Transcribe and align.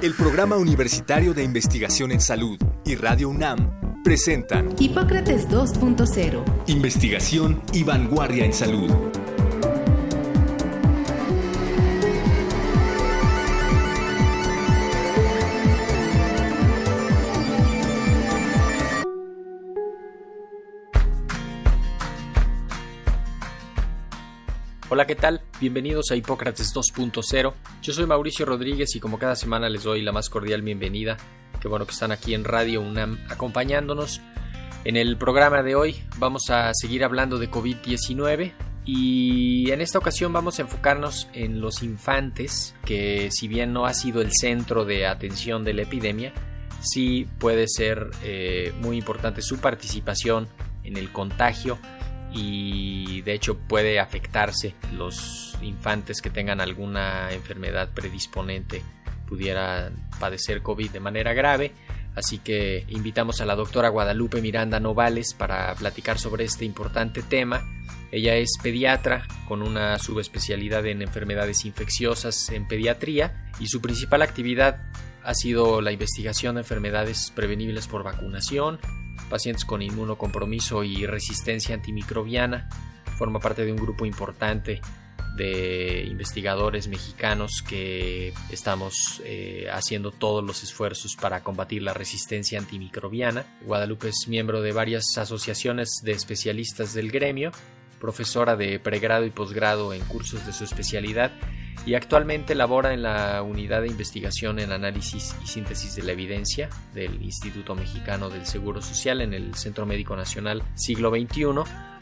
El 0.00 0.14
Programa 0.14 0.56
Universitario 0.56 1.34
de 1.34 1.42
Investigación 1.42 2.12
en 2.12 2.20
Salud 2.20 2.56
y 2.84 2.94
Radio 2.94 3.30
UNAM 3.30 4.04
presentan 4.04 4.72
Hipócrates 4.78 5.48
2.0. 5.48 6.44
Investigación 6.68 7.60
y 7.72 7.82
vanguardia 7.82 8.44
en 8.44 8.52
salud. 8.52 8.92
Hola, 24.90 25.06
¿qué 25.06 25.16
tal? 25.16 25.42
Bienvenidos 25.60 26.10
a 26.10 26.16
Hipócrates 26.16 26.74
2.0. 26.74 27.52
Yo 27.82 27.92
soy 27.92 28.06
Mauricio 28.06 28.46
Rodríguez 28.46 28.96
y 28.96 29.00
como 29.00 29.18
cada 29.18 29.36
semana 29.36 29.68
les 29.68 29.82
doy 29.82 30.00
la 30.00 30.12
más 30.12 30.30
cordial 30.30 30.62
bienvenida. 30.62 31.18
Qué 31.60 31.68
bueno 31.68 31.84
que 31.84 31.92
están 31.92 32.10
aquí 32.10 32.32
en 32.32 32.42
Radio 32.42 32.80
UNAM 32.80 33.18
acompañándonos. 33.28 34.22
En 34.84 34.96
el 34.96 35.18
programa 35.18 35.62
de 35.62 35.74
hoy 35.74 35.96
vamos 36.16 36.48
a 36.48 36.72
seguir 36.72 37.04
hablando 37.04 37.36
de 37.36 37.50
COVID-19 37.50 38.54
y 38.86 39.70
en 39.70 39.82
esta 39.82 39.98
ocasión 39.98 40.32
vamos 40.32 40.58
a 40.58 40.62
enfocarnos 40.62 41.28
en 41.34 41.60
los 41.60 41.82
infantes, 41.82 42.74
que 42.86 43.28
si 43.30 43.46
bien 43.46 43.74
no 43.74 43.84
ha 43.84 43.92
sido 43.92 44.22
el 44.22 44.30
centro 44.32 44.86
de 44.86 45.06
atención 45.06 45.64
de 45.64 45.74
la 45.74 45.82
epidemia, 45.82 46.32
sí 46.80 47.28
puede 47.38 47.68
ser 47.68 48.10
eh, 48.22 48.72
muy 48.80 48.96
importante 48.96 49.42
su 49.42 49.58
participación 49.58 50.48
en 50.82 50.96
el 50.96 51.12
contagio 51.12 51.78
y 52.38 53.22
de 53.22 53.34
hecho 53.34 53.58
puede 53.58 53.98
afectarse 53.98 54.74
los 54.92 55.56
infantes 55.60 56.22
que 56.22 56.30
tengan 56.30 56.60
alguna 56.60 57.32
enfermedad 57.32 57.90
predisponente 57.92 58.82
pudieran 59.28 60.08
padecer 60.20 60.62
COVID 60.62 60.90
de 60.90 61.00
manera 61.00 61.32
grave. 61.32 61.72
Así 62.14 62.38
que 62.38 62.84
invitamos 62.88 63.40
a 63.40 63.44
la 63.44 63.54
doctora 63.54 63.88
Guadalupe 63.90 64.40
Miranda 64.40 64.80
Novales 64.80 65.34
para 65.34 65.74
platicar 65.74 66.18
sobre 66.18 66.44
este 66.44 66.64
importante 66.64 67.22
tema. 67.22 67.62
Ella 68.10 68.36
es 68.36 68.52
pediatra 68.62 69.26
con 69.46 69.62
una 69.62 69.98
subespecialidad 69.98 70.86
en 70.86 71.02
enfermedades 71.02 71.64
infecciosas 71.64 72.48
en 72.50 72.66
pediatría 72.66 73.50
y 73.60 73.66
su 73.66 73.80
principal 73.80 74.22
actividad 74.22 74.78
ha 75.28 75.34
sido 75.34 75.82
la 75.82 75.92
investigación 75.92 76.54
de 76.54 76.62
enfermedades 76.62 77.30
prevenibles 77.34 77.86
por 77.86 78.02
vacunación, 78.02 78.78
pacientes 79.28 79.66
con 79.66 79.82
inmunocompromiso 79.82 80.84
y 80.84 81.04
resistencia 81.04 81.74
antimicrobiana. 81.74 82.70
Forma 83.18 83.38
parte 83.38 83.66
de 83.66 83.70
un 83.70 83.76
grupo 83.76 84.06
importante 84.06 84.80
de 85.36 86.06
investigadores 86.08 86.88
mexicanos 86.88 87.62
que 87.68 88.32
estamos 88.50 89.20
eh, 89.22 89.68
haciendo 89.70 90.12
todos 90.12 90.42
los 90.42 90.62
esfuerzos 90.62 91.14
para 91.14 91.42
combatir 91.42 91.82
la 91.82 91.92
resistencia 91.92 92.58
antimicrobiana. 92.58 93.44
Guadalupe 93.66 94.08
es 94.08 94.28
miembro 94.28 94.62
de 94.62 94.72
varias 94.72 95.04
asociaciones 95.18 96.00
de 96.02 96.12
especialistas 96.12 96.94
del 96.94 97.10
gremio, 97.10 97.52
profesora 98.00 98.56
de 98.56 98.80
pregrado 98.80 99.26
y 99.26 99.30
posgrado 99.30 99.92
en 99.92 100.00
cursos 100.06 100.46
de 100.46 100.54
su 100.54 100.64
especialidad 100.64 101.32
y 101.88 101.94
actualmente 101.94 102.54
labora 102.54 102.92
en 102.92 103.00
la 103.00 103.42
unidad 103.42 103.80
de 103.80 103.88
investigación 103.88 104.58
en 104.58 104.72
análisis 104.72 105.34
y 105.42 105.46
síntesis 105.46 105.96
de 105.96 106.02
la 106.02 106.12
evidencia 106.12 106.68
del 106.92 107.22
Instituto 107.22 107.74
Mexicano 107.74 108.28
del 108.28 108.44
Seguro 108.44 108.82
Social 108.82 109.22
en 109.22 109.32
el 109.32 109.54
Centro 109.54 109.86
Médico 109.86 110.14
Nacional 110.14 110.62
Siglo 110.74 111.08
XXI. 111.08 111.46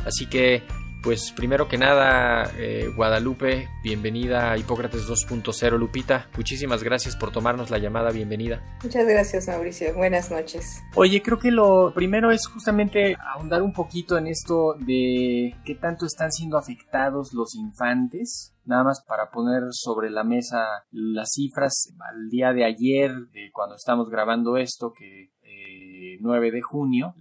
Así 0.05 0.27
que, 0.27 0.65
pues 1.07 1.31
primero 1.31 1.69
que 1.69 1.79
nada, 1.79 2.51
eh, 2.59 2.91
Guadalupe, 2.97 3.69
bienvenida 3.81 4.51
a 4.51 4.59
Hipócrates 4.59 5.09
2.0. 5.09 5.79
Lupita, 5.79 6.29
muchísimas 6.37 6.83
gracias 6.83 7.15
por 7.15 7.31
tomarnos 7.31 7.71
la 7.71 7.79
llamada, 7.79 8.11
bienvenida. 8.11 8.61
Muchas 8.83 9.07
gracias, 9.07 9.47
Mauricio. 9.47 9.95
Buenas 9.95 10.33
noches. 10.33 10.83
Oye, 10.97 11.23
creo 11.23 11.39
que 11.39 11.53
lo 11.53 11.93
primero 11.95 12.33
es 12.33 12.49
justamente 12.49 13.17
ahondar 13.21 13.63
un 13.63 13.73
poquito 13.73 14.19
en 14.19 14.27
esto 14.27 14.75
de 14.81 15.55
qué 15.65 15.77
tanto 15.77 16.07
están 16.07 16.33
siendo 16.33 16.59
afectados 16.59 17.33
los 17.33 17.55
infantes 17.55 18.57
Nada 18.67 18.83
más 18.83 19.05
para 19.07 19.31
poner 19.31 19.63
sobre 19.71 20.11
la 20.11 20.25
mesa 20.25 20.85
las 20.91 21.31
cifras 21.35 21.95
al 22.01 22.29
día 22.29 22.53
de 22.53 22.65
ayer, 22.65 23.13
de 23.33 23.51
cuando 23.53 23.77
estamos 23.77 24.11
grabando 24.11 24.57
esto, 24.57 24.93
que 24.93 25.31
eh, 25.43 26.19
9 26.21 26.51
de 26.51 26.63
junio, 26.63 27.15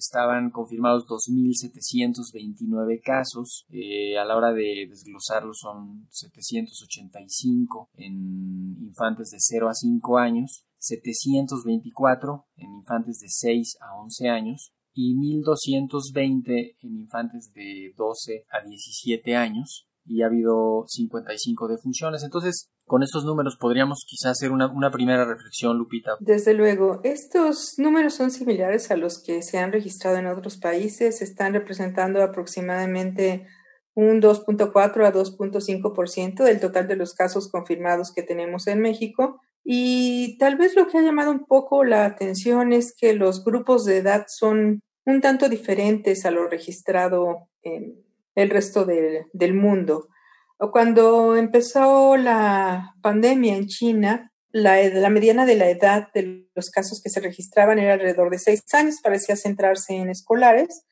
estaban 0.00 0.50
confirmados 0.50 1.06
2.729 1.06 3.00
casos. 3.02 3.66
Eh, 3.68 4.18
a 4.18 4.24
la 4.24 4.36
hora 4.36 4.52
de 4.52 4.86
desglosarlos 4.88 5.58
son 5.60 6.08
785 6.10 7.90
en 7.94 8.76
infantes 8.80 9.30
de 9.30 9.38
0 9.38 9.68
a 9.68 9.74
5 9.74 10.18
años, 10.18 10.64
724 10.78 12.46
en 12.56 12.74
infantes 12.74 13.20
de 13.20 13.28
6 13.28 13.76
a 13.80 13.94
11 14.00 14.28
años 14.28 14.72
y 14.92 15.14
1.220 15.14 16.76
en 16.80 16.98
infantes 16.98 17.52
de 17.52 17.94
12 17.96 18.46
a 18.50 18.66
17 18.66 19.36
años 19.36 19.86
y 20.04 20.22
ha 20.22 20.26
habido 20.26 20.84
55 20.88 21.68
defunciones. 21.68 22.22
Entonces, 22.22 22.70
con 22.86 23.02
estos 23.02 23.24
números 23.24 23.56
podríamos 23.58 24.04
quizás 24.06 24.32
hacer 24.32 24.50
una, 24.50 24.72
una, 24.72 24.90
primera 24.90 25.24
reflexión, 25.24 25.78
Lupita. 25.78 26.16
Desde 26.20 26.54
luego, 26.54 27.00
estos 27.04 27.74
números 27.78 28.14
son 28.14 28.30
similares 28.30 28.90
a 28.90 28.96
los 28.96 29.22
que 29.22 29.42
se 29.42 29.58
han 29.58 29.72
registrado 29.72 30.16
en 30.16 30.26
otros 30.26 30.56
países, 30.56 31.22
están 31.22 31.52
representando 31.52 32.22
aproximadamente 32.22 33.46
un 33.94 34.20
2.4 34.20 35.06
a 35.06 35.12
2.5% 35.12 36.44
del 36.44 36.60
total 36.60 36.88
de 36.88 36.96
los 36.96 37.14
casos 37.14 37.50
confirmados 37.50 38.12
que 38.12 38.22
tenemos 38.22 38.66
en 38.66 38.80
México. 38.80 39.40
Y 39.64 40.38
tal 40.38 40.56
vez 40.56 40.74
lo 40.74 40.86
que 40.86 40.98
ha 40.98 41.02
llamado 41.02 41.30
un 41.30 41.44
poco 41.44 41.84
la 41.84 42.06
atención 42.06 42.72
es 42.72 42.94
que 42.96 43.12
los 43.12 43.44
grupos 43.44 43.84
de 43.84 43.98
edad 43.98 44.24
son 44.28 44.82
un 45.04 45.20
tanto 45.20 45.48
diferentes 45.48 46.24
a 46.24 46.30
lo 46.30 46.48
registrado 46.48 47.48
en 47.62 48.09
el 48.40 48.50
resto 48.50 48.84
de, 48.84 49.26
del 49.32 49.54
mundo. 49.54 50.08
Cuando 50.72 51.36
empezó 51.36 52.16
la 52.16 52.94
pandemia 53.00 53.56
en 53.56 53.66
China, 53.66 54.32
la, 54.50 54.82
la, 54.82 55.08
mediana 55.08 55.46
de 55.46 55.56
la 55.56 55.70
edad 55.70 56.08
de 56.12 56.48
los 56.54 56.70
casos 56.70 57.00
que 57.02 57.08
se 57.08 57.20
registraban 57.20 57.78
era 57.78 57.94
alrededor 57.94 58.30
de 58.30 58.38
seis 58.38 58.62
años, 58.74 59.00
parecía 59.02 59.36
centrarse 59.36 59.94
en 59.94 60.10
escolares, 60.10 60.84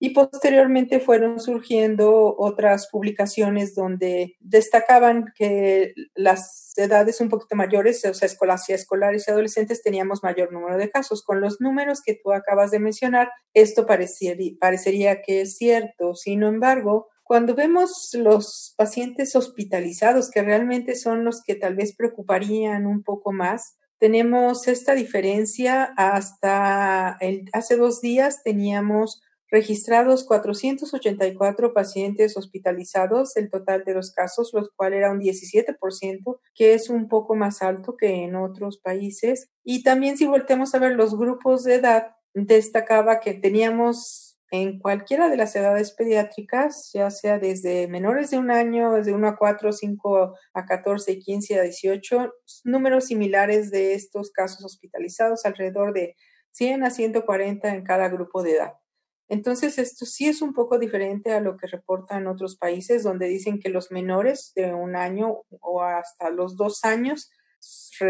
y 0.00 0.10
posteriormente 0.10 1.00
fueron 1.00 1.40
surgiendo 1.40 2.36
otras 2.38 2.88
publicaciones 2.88 3.74
donde 3.74 4.36
destacaban 4.40 5.32
que 5.36 5.94
las 6.14 6.72
edades 6.76 7.20
un 7.20 7.28
poquito 7.28 7.56
mayores, 7.56 8.04
o 8.04 8.14
sea, 8.14 8.26
escolares, 8.26 8.68
escolares 8.68 9.26
y 9.26 9.30
adolescentes, 9.30 9.82
teníamos 9.82 10.22
mayor 10.22 10.52
número 10.52 10.76
de 10.76 10.90
casos. 10.90 11.24
Con 11.24 11.40
los 11.40 11.60
números 11.60 12.00
que 12.02 12.14
tú 12.14 12.32
acabas 12.32 12.70
de 12.70 12.78
mencionar, 12.78 13.30
esto 13.54 13.86
parecería, 13.86 14.52
parecería 14.60 15.22
que 15.22 15.40
es 15.40 15.56
cierto. 15.56 16.14
Sin 16.14 16.44
embargo, 16.44 17.08
cuando 17.24 17.54
vemos 17.54 18.10
los 18.14 18.74
pacientes 18.76 19.34
hospitalizados, 19.34 20.30
que 20.30 20.42
realmente 20.42 20.94
son 20.94 21.24
los 21.24 21.42
que 21.42 21.56
tal 21.56 21.74
vez 21.74 21.94
preocuparían 21.94 22.86
un 22.86 23.02
poco 23.02 23.32
más, 23.32 23.76
tenemos 23.98 24.68
esta 24.68 24.94
diferencia 24.94 25.92
hasta 25.96 27.16
el, 27.20 27.50
hace 27.52 27.76
dos 27.76 28.00
días 28.00 28.42
teníamos 28.44 29.20
registrados 29.50 30.24
484 30.24 31.72
pacientes 31.72 32.36
hospitalizados, 32.36 33.36
el 33.36 33.50
total 33.50 33.84
de 33.84 33.94
los 33.94 34.12
casos, 34.12 34.50
los 34.52 34.70
cuales 34.74 34.98
era 34.98 35.10
un 35.10 35.20
17%, 35.20 36.40
que 36.54 36.74
es 36.74 36.90
un 36.90 37.08
poco 37.08 37.34
más 37.34 37.62
alto 37.62 37.96
que 37.96 38.24
en 38.24 38.36
otros 38.36 38.78
países. 38.78 39.48
Y 39.64 39.82
también 39.82 40.16
si 40.16 40.26
volteamos 40.26 40.74
a 40.74 40.78
ver 40.78 40.96
los 40.96 41.16
grupos 41.16 41.64
de 41.64 41.76
edad, 41.76 42.16
destacaba 42.34 43.20
que 43.20 43.34
teníamos 43.34 44.28
en 44.50 44.78
cualquiera 44.78 45.28
de 45.28 45.36
las 45.36 45.54
edades 45.56 45.92
pediátricas, 45.92 46.90
ya 46.94 47.10
sea 47.10 47.38
desde 47.38 47.86
menores 47.86 48.30
de 48.30 48.38
un 48.38 48.50
año, 48.50 48.92
desde 48.92 49.12
1 49.12 49.28
a 49.28 49.36
4, 49.36 49.72
5 49.72 50.34
a 50.54 50.66
14, 50.66 51.18
15 51.18 51.60
a 51.60 51.62
18, 51.62 52.32
números 52.64 53.06
similares 53.06 53.70
de 53.70 53.94
estos 53.94 54.30
casos 54.30 54.64
hospitalizados, 54.64 55.44
alrededor 55.44 55.92
de 55.92 56.16
100 56.52 56.84
a 56.84 56.90
140 56.90 57.68
en 57.68 57.84
cada 57.84 58.08
grupo 58.08 58.42
de 58.42 58.52
edad. 58.52 58.72
Entonces, 59.28 59.78
esto 59.78 60.06
sí 60.06 60.26
es 60.26 60.40
un 60.40 60.54
poco 60.54 60.78
diferente 60.78 61.32
a 61.32 61.40
lo 61.40 61.56
que 61.56 61.66
reportan 61.66 62.26
otros 62.26 62.56
países, 62.56 63.02
donde 63.02 63.28
dicen 63.28 63.58
que 63.60 63.68
los 63.68 63.90
menores 63.90 64.52
de 64.56 64.72
un 64.72 64.96
año 64.96 65.42
o 65.60 65.82
hasta 65.82 66.30
los 66.30 66.56
dos 66.56 66.84
años 66.84 67.30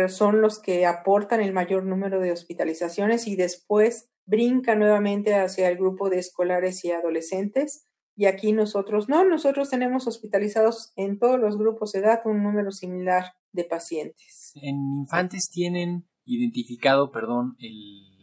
son 0.09 0.41
los 0.41 0.61
que 0.61 0.87
aportan 0.87 1.41
el 1.41 1.53
mayor 1.53 1.85
número 1.85 2.21
de 2.21 2.33
hospitalizaciones 2.33 3.27
y 3.27 3.37
después 3.37 4.11
brinca 4.27 4.77
nuevamente 4.77 5.35
hacia 5.35 5.69
el 5.69 5.79
grupo 5.79 6.11
de 6.11 6.19
escolares 6.19 6.85
y 6.85 6.93
adolescentes. 6.93 7.87
Y 8.15 8.27
aquí 8.27 8.53
nosotros 8.53 9.09
no, 9.09 9.25
nosotros 9.25 9.71
tenemos 9.71 10.07
hospitalizados 10.07 10.93
en 10.97 11.19
todos 11.19 11.39
los 11.39 11.57
grupos 11.57 11.93
de 11.93 12.01
edad 12.01 12.21
un 12.25 12.43
número 12.43 12.73
similar 12.73 13.33
de 13.53 13.65
pacientes. 13.65 14.53
En 14.57 14.77
infantes 15.01 15.51
tienen 15.51 16.07
identificado, 16.25 17.11
perdón, 17.11 17.57
el 17.59 18.18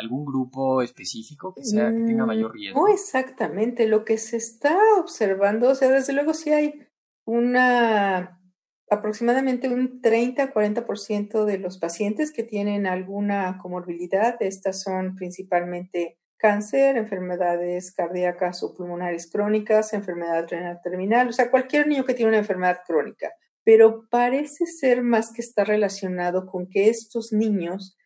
algún 0.00 0.24
grupo 0.24 0.82
específico 0.82 1.54
que 1.54 1.64
sea 1.64 1.90
que 1.90 2.04
tenga 2.04 2.26
mayor 2.26 2.50
Mm, 2.50 2.54
riesgo? 2.54 2.80
No 2.80 2.92
exactamente, 2.92 3.86
lo 3.86 4.04
que 4.04 4.18
se 4.18 4.36
está 4.36 4.78
observando, 4.98 5.70
o 5.70 5.74
sea, 5.74 5.90
desde 5.90 6.12
luego 6.12 6.34
sí 6.34 6.50
hay 6.50 6.86
una 7.24 8.40
aproximadamente 8.88 9.68
un 9.68 10.00
30-40% 10.00 11.44
de 11.44 11.58
los 11.58 11.78
pacientes 11.78 12.32
que 12.32 12.44
tienen 12.44 12.86
alguna 12.86 13.58
comorbilidad. 13.58 14.36
Estas 14.40 14.80
son 14.82 15.16
principalmente 15.16 16.18
cáncer, 16.36 16.96
enfermedades 16.96 17.92
cardíacas 17.92 18.62
o 18.62 18.74
pulmonares 18.74 19.30
crónicas, 19.30 19.92
enfermedad 19.92 20.46
renal 20.48 20.80
terminal, 20.82 21.28
o 21.28 21.32
sea, 21.32 21.50
cualquier 21.50 21.88
niño 21.88 22.04
que 22.04 22.14
tiene 22.14 22.30
una 22.30 22.38
enfermedad 22.38 22.80
crónica. 22.86 23.32
Pero 23.64 24.06
parece 24.08 24.66
ser 24.66 25.02
más 25.02 25.32
que 25.32 25.42
está 25.42 25.64
relacionado 25.64 26.46
con 26.46 26.68
que 26.68 26.88
estos 26.88 27.32
niños 27.32 27.96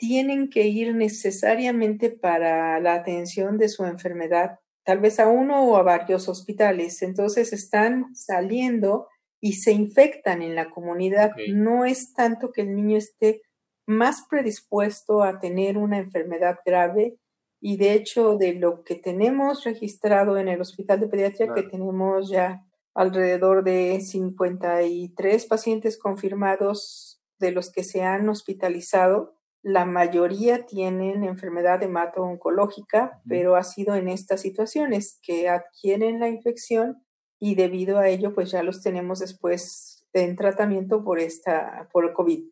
tienen 0.00 0.48
que 0.48 0.66
ir 0.66 0.94
necesariamente 0.94 2.10
para 2.10 2.80
la 2.80 2.94
atención 2.94 3.58
de 3.58 3.68
su 3.68 3.84
enfermedad, 3.84 4.58
tal 4.82 4.98
vez 4.98 5.20
a 5.20 5.28
uno 5.28 5.62
o 5.62 5.76
a 5.76 5.82
varios 5.82 6.26
hospitales. 6.26 7.02
Entonces 7.02 7.52
están 7.52 8.14
saliendo 8.14 9.08
y 9.40 9.52
se 9.54 9.72
infectan 9.72 10.40
en 10.40 10.54
la 10.54 10.70
comunidad. 10.70 11.32
No 11.52 11.84
es 11.84 12.14
tanto 12.14 12.50
que 12.50 12.62
el 12.62 12.74
niño 12.74 12.96
esté 12.96 13.42
más 13.86 14.26
predispuesto 14.28 15.22
a 15.22 15.38
tener 15.38 15.76
una 15.76 15.98
enfermedad 15.98 16.60
grave 16.64 17.18
y 17.60 17.76
de 17.76 17.92
hecho 17.92 18.36
de 18.36 18.54
lo 18.54 18.84
que 18.84 18.94
tenemos 18.94 19.64
registrado 19.64 20.38
en 20.38 20.48
el 20.48 20.62
hospital 20.62 21.00
de 21.00 21.08
pediatría, 21.08 21.52
que 21.54 21.62
tenemos 21.62 22.30
ya 22.30 22.64
alrededor 22.94 23.64
de 23.64 24.00
53 24.00 25.46
pacientes 25.46 25.98
confirmados 25.98 27.20
de 27.38 27.52
los 27.52 27.70
que 27.70 27.84
se 27.84 28.02
han 28.02 28.30
hospitalizado, 28.30 29.39
la 29.62 29.84
mayoría 29.84 30.64
tienen 30.66 31.24
enfermedad 31.24 31.82
hemato-oncológica, 31.82 33.20
pero 33.28 33.56
ha 33.56 33.62
sido 33.62 33.94
en 33.94 34.08
estas 34.08 34.40
situaciones 34.40 35.18
que 35.22 35.48
adquieren 35.48 36.18
la 36.18 36.28
infección 36.28 37.04
y 37.38 37.54
debido 37.54 37.98
a 37.98 38.08
ello, 38.08 38.34
pues 38.34 38.50
ya 38.50 38.62
los 38.62 38.82
tenemos 38.82 39.18
después 39.20 40.06
en 40.12 40.36
tratamiento 40.36 41.04
por 41.04 41.18
esta, 41.18 41.88
por 41.92 42.12
COVID. 42.12 42.44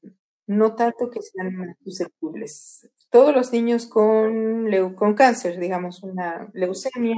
No 0.47 0.75
tanto 0.75 1.11
que 1.11 1.21
sean 1.21 1.77
susceptibles. 1.85 2.91
Todos 3.11 3.35
los 3.35 3.53
niños 3.53 3.87
con, 3.87 4.67
con 4.95 5.15
cáncer, 5.15 5.59
digamos, 5.59 6.03
una 6.03 6.49
leucemia, 6.55 7.17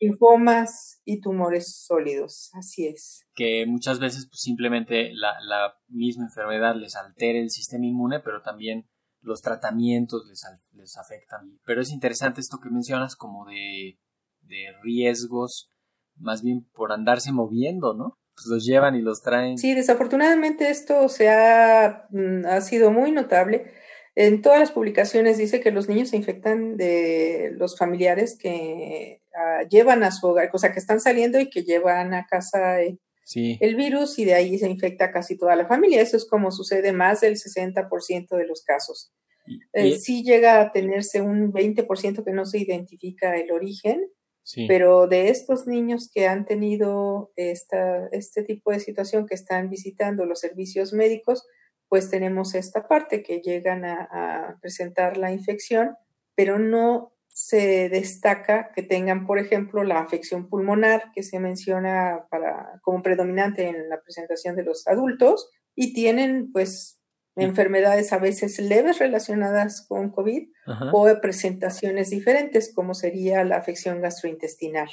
linfomas 0.00 1.00
y 1.04 1.20
tumores 1.20 1.84
sólidos. 1.86 2.50
Así 2.54 2.86
es. 2.86 3.26
que 3.34 3.64
muchas 3.66 4.00
veces 4.00 4.26
pues, 4.26 4.40
simplemente 4.40 5.12
la, 5.14 5.34
la 5.40 5.74
misma 5.88 6.24
enfermedad 6.24 6.74
les 6.74 6.96
altera 6.96 7.38
el 7.38 7.50
sistema 7.50 7.86
inmune, 7.86 8.20
pero 8.20 8.42
también 8.42 8.88
los 9.24 9.42
tratamientos 9.42 10.26
les, 10.28 10.44
les 10.74 10.96
afectan. 10.96 11.58
Pero 11.64 11.80
es 11.80 11.90
interesante 11.90 12.40
esto 12.40 12.60
que 12.62 12.70
mencionas 12.70 13.16
como 13.16 13.46
de, 13.46 13.98
de 14.42 14.66
riesgos, 14.82 15.70
más 16.16 16.42
bien 16.42 16.68
por 16.72 16.92
andarse 16.92 17.32
moviendo, 17.32 17.94
¿no? 17.94 18.18
Pues 18.34 18.46
los 18.48 18.64
llevan 18.64 18.94
y 18.94 19.02
los 19.02 19.22
traen. 19.22 19.58
Sí, 19.58 19.74
desafortunadamente 19.74 20.68
esto 20.70 21.08
se 21.08 21.30
ha, 21.30 22.06
mm, 22.10 22.46
ha 22.46 22.60
sido 22.60 22.90
muy 22.90 23.12
notable. 23.12 23.72
En 24.16 24.42
todas 24.42 24.60
las 24.60 24.70
publicaciones 24.70 25.38
dice 25.38 25.60
que 25.60 25.72
los 25.72 25.88
niños 25.88 26.10
se 26.10 26.16
infectan 26.16 26.76
de 26.76 27.50
los 27.56 27.76
familiares 27.76 28.36
que 28.38 29.22
ah, 29.36 29.62
llevan 29.68 30.04
a 30.04 30.12
su 30.12 30.28
hogar, 30.28 30.50
o 30.52 30.58
sea, 30.58 30.72
que 30.72 30.78
están 30.78 31.00
saliendo 31.00 31.40
y 31.40 31.50
que 31.50 31.62
llevan 31.62 32.14
a 32.14 32.26
casa 32.26 32.80
eh, 32.82 32.98
Sí, 33.24 33.56
el 33.60 33.74
virus 33.74 34.18
y 34.18 34.24
de 34.26 34.34
ahí 34.34 34.58
se 34.58 34.68
infecta 34.68 35.10
casi 35.10 35.36
toda 35.38 35.56
la 35.56 35.66
familia. 35.66 36.00
Eso 36.02 36.16
es 36.16 36.26
como 36.26 36.50
sucede 36.52 36.92
más 36.92 37.20
del 37.22 37.36
60% 37.36 38.36
de 38.36 38.46
los 38.46 38.62
casos. 38.64 39.12
y- 39.46 39.60
Eh, 39.72 39.98
sí 39.98 40.22
llega 40.22 40.60
a 40.60 40.72
tenerse 40.72 41.20
un 41.22 41.52
20% 41.52 42.24
que 42.24 42.32
no 42.32 42.44
se 42.46 42.58
identifica 42.58 43.36
el 43.36 43.50
origen, 43.52 44.06
sí. 44.42 44.66
pero 44.68 45.06
de 45.06 45.28
estos 45.30 45.66
niños 45.66 46.10
que 46.12 46.26
han 46.26 46.44
tenido 46.46 47.32
esta, 47.36 48.06
este 48.12 48.42
tipo 48.42 48.70
de 48.72 48.80
situación, 48.80 49.26
que 49.26 49.34
están 49.34 49.68
visitando 49.70 50.24
los 50.26 50.40
servicios 50.40 50.92
médicos, 50.92 51.46
pues 51.88 52.10
tenemos 52.10 52.54
esta 52.54 52.88
parte 52.88 53.22
que 53.22 53.40
llegan 53.40 53.84
a, 53.84 54.08
a 54.10 54.58
presentar 54.60 55.16
la 55.16 55.30
infección, 55.32 55.96
pero 56.34 56.58
no 56.58 57.13
se 57.46 57.90
destaca 57.90 58.70
que 58.74 58.82
tengan, 58.82 59.26
por 59.26 59.38
ejemplo, 59.38 59.84
la 59.84 60.00
afección 60.00 60.48
pulmonar 60.48 61.12
que 61.14 61.22
se 61.22 61.38
menciona 61.40 62.24
para, 62.30 62.80
como 62.82 63.02
predominante 63.02 63.68
en 63.68 63.90
la 63.90 64.00
presentación 64.00 64.56
de 64.56 64.62
los 64.64 64.86
adultos 64.86 65.50
y 65.74 65.92
tienen 65.92 66.50
pues 66.52 67.02
enfermedades 67.36 68.14
a 68.14 68.18
veces 68.18 68.58
leves 68.60 68.98
relacionadas 68.98 69.84
con 69.86 70.10
COVID 70.10 70.48
Ajá. 70.66 70.90
o 70.94 71.20
presentaciones 71.20 72.08
diferentes, 72.08 72.72
como 72.74 72.94
sería 72.94 73.44
la 73.44 73.56
afección 73.56 74.00
gastrointestinal. 74.00 74.88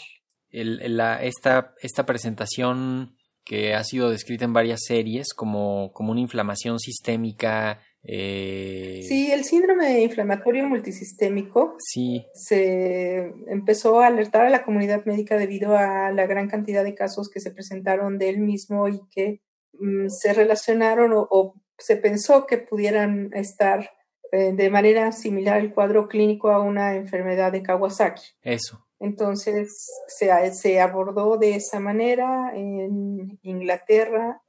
El- 0.49 0.81
el- 0.81 0.97
la- 0.97 1.23
esta, 1.23 1.73
esta 1.81 2.05
presentación 2.05 3.15
que 3.45 3.75
ha 3.75 3.83
sido 3.85 4.09
descrita 4.09 4.43
en 4.43 4.51
varias 4.53 4.81
series 4.85 5.33
como, 5.33 5.91
como 5.93 6.11
una 6.11 6.19
inflamación 6.21 6.79
sistémica. 6.79 7.79
Eh, 8.03 9.01
Sí, 9.07 9.31
el 9.31 9.43
síndrome 9.43 10.01
inflamatorio 10.01 10.67
multisistémico 10.67 11.75
Sí, 11.79 12.25
se 12.33 13.31
empezó 13.47 14.01
a 14.01 14.07
alertar 14.07 14.45
a 14.45 14.49
la 14.49 14.63
comunidad 14.63 15.05
médica 15.05 15.37
debido 15.37 15.77
a 15.77 16.11
la 16.11 16.25
gran 16.27 16.49
cantidad 16.49 16.83
de 16.83 16.95
casos 16.95 17.29
que 17.29 17.39
se 17.39 17.51
presentaron 17.51 18.17
de 18.17 18.29
él 18.29 18.39
mismo 18.39 18.87
y 18.87 19.01
que 19.11 19.41
mm, 19.73 20.09
se 20.09 20.33
relacionaron 20.33 21.13
o, 21.13 21.27
o 21.29 21.55
se 21.77 21.97
pensó 21.97 22.45
que 22.45 22.57
pudieran 22.57 23.31
estar 23.33 23.89
eh, 24.31 24.53
de 24.53 24.69
manera 24.69 25.11
similar 25.11 25.59
el 25.59 25.73
cuadro 25.73 26.07
clínico 26.07 26.51
a 26.51 26.61
una 26.61 26.95
enfermedad 26.95 27.51
de 27.51 27.63
Kawasaki. 27.63 28.23
eso. 28.43 28.87
Entonces 28.97 29.87
se, 30.07 30.53
se 30.53 30.79
abordó 30.79 31.37
de 31.37 31.55
esa 31.55 31.79
manera 31.79 32.51
en 32.55 33.39
Inglaterra, 33.41 34.41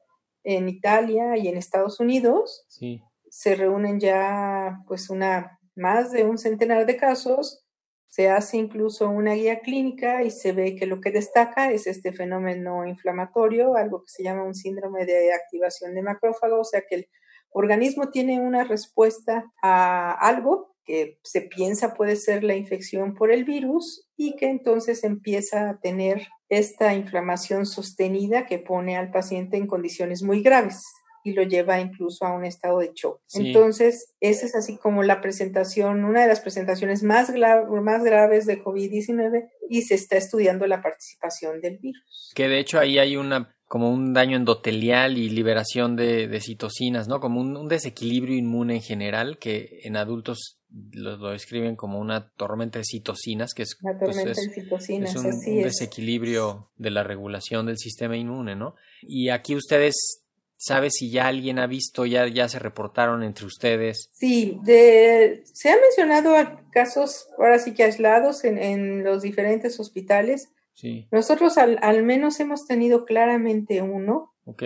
en 0.45 0.69
Italia 0.69 1.37
y 1.37 1.49
en 1.49 1.57
Estados 1.57 1.99
Unidos. 1.99 2.65
Sí. 2.69 3.03
Se 3.32 3.55
reúnen 3.55 3.99
ya 3.99 4.82
pues 4.87 5.08
una 5.08 5.58
más 5.75 6.12
de 6.12 6.25
un 6.25 6.37
centenar 6.37 6.84
de 6.84 6.99
casos. 6.99 7.64
Se 8.08 8.29
hace 8.29 8.58
incluso 8.58 9.08
una 9.08 9.32
guía 9.32 9.61
clínica 9.61 10.23
y 10.23 10.31
se 10.31 10.52
ve 10.52 10.76
que 10.76 10.84
lo 10.84 11.00
que 11.00 11.11
destaca 11.11 11.73
es 11.73 11.87
este 11.87 12.12
fenómeno 12.12 12.86
inflamatorio, 12.86 13.74
algo 13.74 14.01
que 14.03 14.10
se 14.10 14.22
llama 14.22 14.44
un 14.44 14.55
síndrome 14.55 15.06
de 15.06 15.32
activación 15.32 15.94
de 15.94 16.03
macrófago, 16.03 16.60
o 16.60 16.65
sea 16.65 16.82
que 16.86 16.96
el 16.96 17.08
organismo 17.48 18.10
tiene 18.10 18.39
una 18.39 18.65
respuesta 18.65 19.51
a 19.62 20.12
algo 20.12 20.77
que 20.84 21.19
se 21.22 21.41
piensa 21.41 21.94
puede 21.94 22.17
ser 22.17 22.44
la 22.44 22.55
infección 22.55 23.15
por 23.15 23.32
el 23.32 23.44
virus 23.44 24.10
y 24.15 24.36
que 24.36 24.51
entonces 24.51 25.05
empieza 25.05 25.70
a 25.70 25.79
tener 25.81 26.27
esta 26.51 26.93
inflamación 26.93 27.65
sostenida 27.65 28.44
que 28.44 28.58
pone 28.58 28.98
al 28.98 29.10
paciente 29.10 29.56
en 29.56 29.67
condiciones 29.67 30.22
muy 30.22 30.43
graves 30.43 30.84
y 31.24 31.32
lo 31.32 31.43
lleva 31.43 31.81
incluso 31.81 32.24
a 32.24 32.34
un 32.36 32.44
estado 32.44 32.79
de 32.81 32.93
shock. 32.94 33.20
Sí. 33.26 33.48
Entonces, 33.48 34.14
esa 34.20 34.46
es 34.46 34.55
así 34.55 34.76
como 34.76 35.02
la 35.02 35.20
presentación, 35.20 36.05
una 36.05 36.22
de 36.22 36.29
las 36.29 36.41
presentaciones 36.41 37.02
más, 37.02 37.31
más 37.32 38.05
graves 38.05 38.46
de 38.46 38.62
COVID-19 38.62 39.48
y 39.69 39.82
se 39.82 39.94
está 39.94 40.17
estudiando 40.17 40.67
la 40.67 40.82
participación 40.82 41.60
del 41.60 41.79
virus. 41.79 42.32
Que 42.34 42.48
de 42.48 42.58
hecho 42.58 42.79
ahí 42.79 42.98
hay 42.98 43.17
una 43.17 43.55
como 43.69 43.91
un 43.91 44.12
daño 44.12 44.36
endotelial 44.36 45.17
y 45.17 45.31
liberación 45.31 45.96
de, 45.96 46.29
de 46.29 46.41
citocinas, 46.43 47.08
¿no? 47.08 47.20
Como 47.20 47.41
un, 47.41 47.56
un 47.56 47.69
desequilibrio 47.69 48.36
inmune 48.36 48.74
en 48.76 48.82
general 48.82 49.38
que 49.38 49.81
en 49.84 49.96
adultos 49.96 50.58
lo, 50.93 51.17
lo 51.17 51.31
describen 51.31 51.74
como 51.74 51.98
una 51.98 52.31
tormenta 52.36 52.79
de 52.79 52.84
citocinas, 52.84 53.55
que 53.55 53.62
es, 53.62 53.79
La 53.81 53.98
pues, 53.98 54.14
tormenta 54.17 54.31
es- 54.32 54.46
de 54.48 54.60
citocinas, 54.62 55.10
es 55.14 55.17
un, 55.17 55.26
así 55.31 55.50
un 55.52 55.58
es. 55.60 55.64
desequilibrio 55.64 56.70
de 56.76 56.91
la 56.91 57.02
regulación 57.02 57.64
del 57.64 57.79
sistema 57.79 58.14
inmune, 58.14 58.56
¿no? 58.56 58.74
Y 59.00 59.31
aquí 59.31 59.56
ustedes, 59.56 60.21
¿sabe 60.63 60.91
si 60.91 61.11
ya 61.11 61.27
alguien 61.27 61.59
ha 61.59 61.67
visto, 61.67 62.07
ya, 62.07 62.29
ya 62.29 62.49
se 62.49 62.61
reportaron 62.61 63.25
entre 63.25 63.47
ustedes? 63.47 64.11
Sí, 64.13 64.61
de, 64.63 65.43
se 65.45 65.71
han 65.71 65.81
mencionado 65.81 66.37
casos 66.71 67.29
ahora 67.37 67.59
sí 67.59 67.75
que 67.75 67.83
aislados 67.83 68.45
en, 68.45 68.59
en 68.59 69.03
los 69.03 69.23
diferentes 69.23 69.81
hospitales. 69.81 70.53
Sí, 70.73 71.09
Nosotros 71.11 71.59
al, 71.59 71.79
al 71.83 72.05
menos 72.05 72.39
hemos 72.39 72.67
tenido 72.67 73.05
claramente 73.05 73.83
uno, 73.83 74.35
ok, 74.45 74.63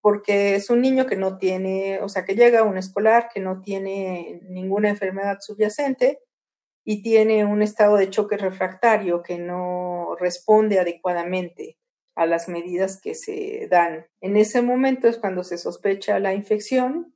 porque 0.00 0.56
es 0.56 0.68
un 0.68 0.80
niño 0.80 1.06
que 1.06 1.16
no 1.16 1.38
tiene, 1.38 2.00
o 2.00 2.08
sea, 2.08 2.24
que 2.24 2.34
llega 2.34 2.60
a 2.60 2.64
un 2.64 2.76
escolar 2.76 3.28
que 3.32 3.40
no 3.40 3.60
tiene 3.62 4.40
ninguna 4.48 4.88
enfermedad 4.88 5.38
subyacente 5.40 6.18
y 6.84 7.02
tiene 7.02 7.44
un 7.44 7.62
estado 7.62 7.96
de 7.96 8.10
choque 8.10 8.36
refractario 8.36 9.22
que 9.22 9.38
no 9.38 10.16
responde 10.18 10.80
adecuadamente 10.80 11.78
a 12.16 12.26
las 12.26 12.48
medidas 12.48 13.00
que 13.00 13.14
se 13.14 13.68
dan. 13.70 14.06
En 14.20 14.36
ese 14.36 14.62
momento 14.62 15.06
es 15.06 15.18
cuando 15.18 15.44
se 15.44 15.58
sospecha 15.58 16.18
la 16.18 16.34
infección. 16.34 17.14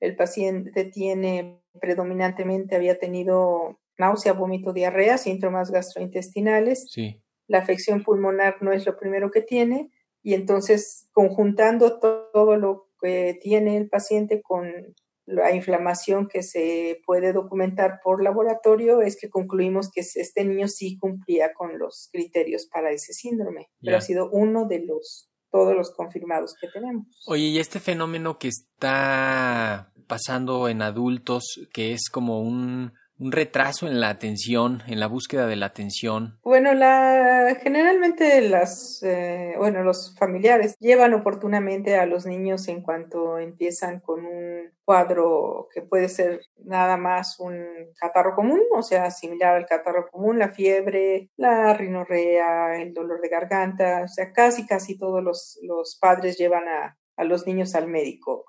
El 0.00 0.16
paciente 0.16 0.84
tiene 0.84 1.60
predominantemente, 1.80 2.74
había 2.74 2.98
tenido 2.98 3.78
náusea, 3.96 4.32
vómito, 4.32 4.72
diarrea, 4.72 5.18
síntomas 5.18 5.70
gastrointestinales. 5.70 6.90
Sí. 6.90 7.22
La 7.46 7.58
afección 7.58 8.02
pulmonar 8.02 8.56
no 8.60 8.72
es 8.72 8.84
lo 8.86 8.96
primero 8.98 9.30
que 9.30 9.40
tiene 9.40 9.90
y 10.22 10.34
entonces 10.34 11.08
conjuntando 11.12 12.00
todo 12.00 12.56
lo 12.56 12.88
que 13.00 13.38
tiene 13.40 13.76
el 13.76 13.88
paciente 13.88 14.42
con 14.42 14.94
la 15.26 15.54
inflamación 15.54 16.28
que 16.28 16.42
se 16.42 17.00
puede 17.06 17.32
documentar 17.32 18.00
por 18.02 18.22
laboratorio 18.22 19.00
es 19.02 19.16
que 19.20 19.30
concluimos 19.30 19.90
que 19.90 20.00
este 20.00 20.44
niño 20.44 20.68
sí 20.68 20.98
cumplía 20.98 21.52
con 21.54 21.78
los 21.78 22.08
criterios 22.12 22.66
para 22.66 22.90
ese 22.90 23.12
síndrome, 23.12 23.70
pero 23.80 23.96
ha 23.96 24.00
sido 24.00 24.28
uno 24.30 24.66
de 24.66 24.84
los 24.84 25.30
todos 25.50 25.74
los 25.74 25.90
confirmados 25.90 26.54
que 26.60 26.68
tenemos. 26.68 27.06
Oye, 27.26 27.44
y 27.44 27.58
este 27.58 27.80
fenómeno 27.80 28.38
que 28.38 28.48
está 28.48 29.92
pasando 30.06 30.68
en 30.68 30.82
adultos, 30.82 31.60
que 31.72 31.92
es 31.92 32.08
como 32.10 32.40
un, 32.40 32.92
un 33.20 33.32
retraso 33.32 33.86
en 33.86 34.00
la 34.00 34.08
atención, 34.08 34.82
en 34.86 34.98
la 34.98 35.06
búsqueda 35.06 35.46
de 35.46 35.56
la 35.56 35.66
atención. 35.66 36.38
Bueno, 36.42 36.72
la, 36.72 37.54
generalmente 37.62 38.40
las, 38.40 39.02
eh, 39.02 39.52
bueno, 39.58 39.84
los 39.84 40.16
familiares 40.16 40.74
llevan 40.80 41.12
oportunamente 41.12 41.96
a 41.96 42.06
los 42.06 42.24
niños 42.24 42.66
en 42.68 42.82
cuanto 42.82 43.38
empiezan 43.38 44.00
con 44.00 44.24
un 44.24 44.72
cuadro 44.86 45.68
que 45.72 45.82
puede 45.82 46.08
ser 46.08 46.40
nada 46.64 46.96
más 46.96 47.38
un 47.38 47.62
catarro 48.00 48.34
común, 48.34 48.62
o 48.74 48.82
sea, 48.82 49.10
similar 49.10 49.54
al 49.54 49.66
catarro 49.66 50.08
común, 50.10 50.38
la 50.38 50.48
fiebre, 50.48 51.28
la 51.36 51.74
rinorrea, 51.74 52.80
el 52.80 52.94
dolor 52.94 53.20
de 53.20 53.28
garganta, 53.28 54.02
o 54.04 54.08
sea, 54.08 54.32
casi, 54.32 54.66
casi 54.66 54.96
todos 54.96 55.22
los, 55.22 55.58
los 55.62 55.98
padres 56.00 56.38
llevan 56.38 56.66
a, 56.68 56.96
a 57.16 57.24
los 57.24 57.46
niños 57.46 57.74
al 57.74 57.86
médico. 57.86 58.46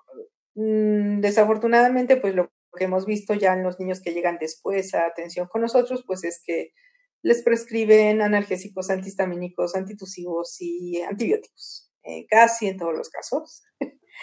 Mm, 0.55 1.19
desafortunadamente, 1.19 2.15
pues 2.15 2.35
lo 2.35 2.49
que 2.77 2.85
hemos 2.85 3.05
visto 3.05 3.33
ya 3.33 3.53
en 3.53 3.63
los 3.63 3.79
niños 3.79 4.01
que 4.01 4.13
llegan 4.13 4.37
después 4.39 4.93
a 4.93 5.05
atención 5.05 5.47
con 5.47 5.61
nosotros, 5.61 6.03
pues 6.05 6.23
es 6.23 6.41
que 6.45 6.73
les 7.21 7.43
prescriben 7.43 8.21
analgésicos, 8.21 8.89
antihistamínicos, 8.89 9.75
antitusivos 9.75 10.55
y 10.59 11.01
antibióticos, 11.01 11.89
eh, 12.03 12.25
casi 12.27 12.67
en 12.67 12.77
todos 12.77 12.95
los 12.95 13.09
casos. 13.09 13.61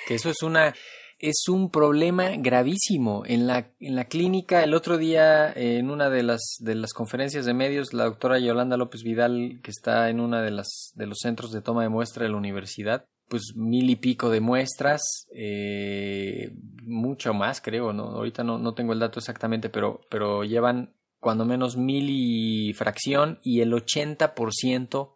Que 0.06 0.14
eso 0.14 0.30
es 0.30 0.42
una 0.42 0.74
es 1.18 1.48
un 1.48 1.70
problema 1.70 2.30
gravísimo 2.36 3.24
en 3.26 3.48
la 3.48 3.72
en 3.80 3.96
la 3.96 4.04
clínica 4.04 4.62
el 4.62 4.72
otro 4.72 4.98
día 4.98 5.52
en 5.52 5.90
una 5.90 6.10
de 6.10 6.22
las 6.22 6.56
de 6.60 6.76
las 6.76 6.92
conferencias 6.92 7.44
de 7.44 7.54
medios 7.54 7.92
la 7.92 8.04
doctora 8.04 8.38
Yolanda 8.38 8.76
López 8.76 9.02
Vidal 9.02 9.58
que 9.64 9.72
está 9.72 10.10
en 10.10 10.20
una 10.20 10.42
de 10.42 10.52
las 10.52 10.92
de 10.94 11.06
los 11.06 11.18
centros 11.20 11.50
de 11.50 11.60
toma 11.60 11.82
de 11.82 11.88
muestra 11.88 12.22
de 12.22 12.30
la 12.30 12.36
universidad 12.36 13.08
pues 13.28 13.54
mil 13.54 13.90
y 13.90 13.96
pico 13.96 14.30
de 14.30 14.40
muestras 14.40 15.26
eh, 15.32 16.52
mucho 16.82 17.34
más 17.34 17.60
creo 17.60 17.92
no 17.92 18.04
ahorita 18.04 18.42
no, 18.42 18.58
no 18.58 18.74
tengo 18.74 18.92
el 18.92 18.98
dato 18.98 19.18
exactamente 19.18 19.68
pero 19.68 20.00
pero 20.08 20.44
llevan 20.44 20.94
cuando 21.20 21.44
menos 21.44 21.76
mil 21.76 22.06
y 22.10 22.72
fracción 22.74 23.40
y 23.42 23.60
el 23.60 23.72
80% 23.72 25.14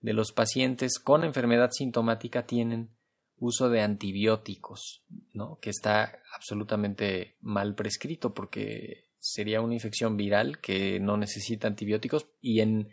de 0.00 0.12
los 0.12 0.32
pacientes 0.32 0.98
con 0.98 1.24
enfermedad 1.24 1.70
sintomática 1.72 2.46
tienen 2.46 2.90
uso 3.38 3.70
de 3.70 3.80
antibióticos, 3.80 5.02
¿no? 5.32 5.58
Que 5.60 5.70
está 5.70 6.20
absolutamente 6.34 7.36
mal 7.40 7.74
prescrito 7.74 8.34
porque 8.34 9.08
sería 9.18 9.60
una 9.60 9.74
infección 9.74 10.16
viral 10.16 10.60
que 10.60 11.00
no 11.00 11.16
necesita 11.16 11.66
antibióticos 11.66 12.26
y 12.40 12.60
en, 12.60 12.90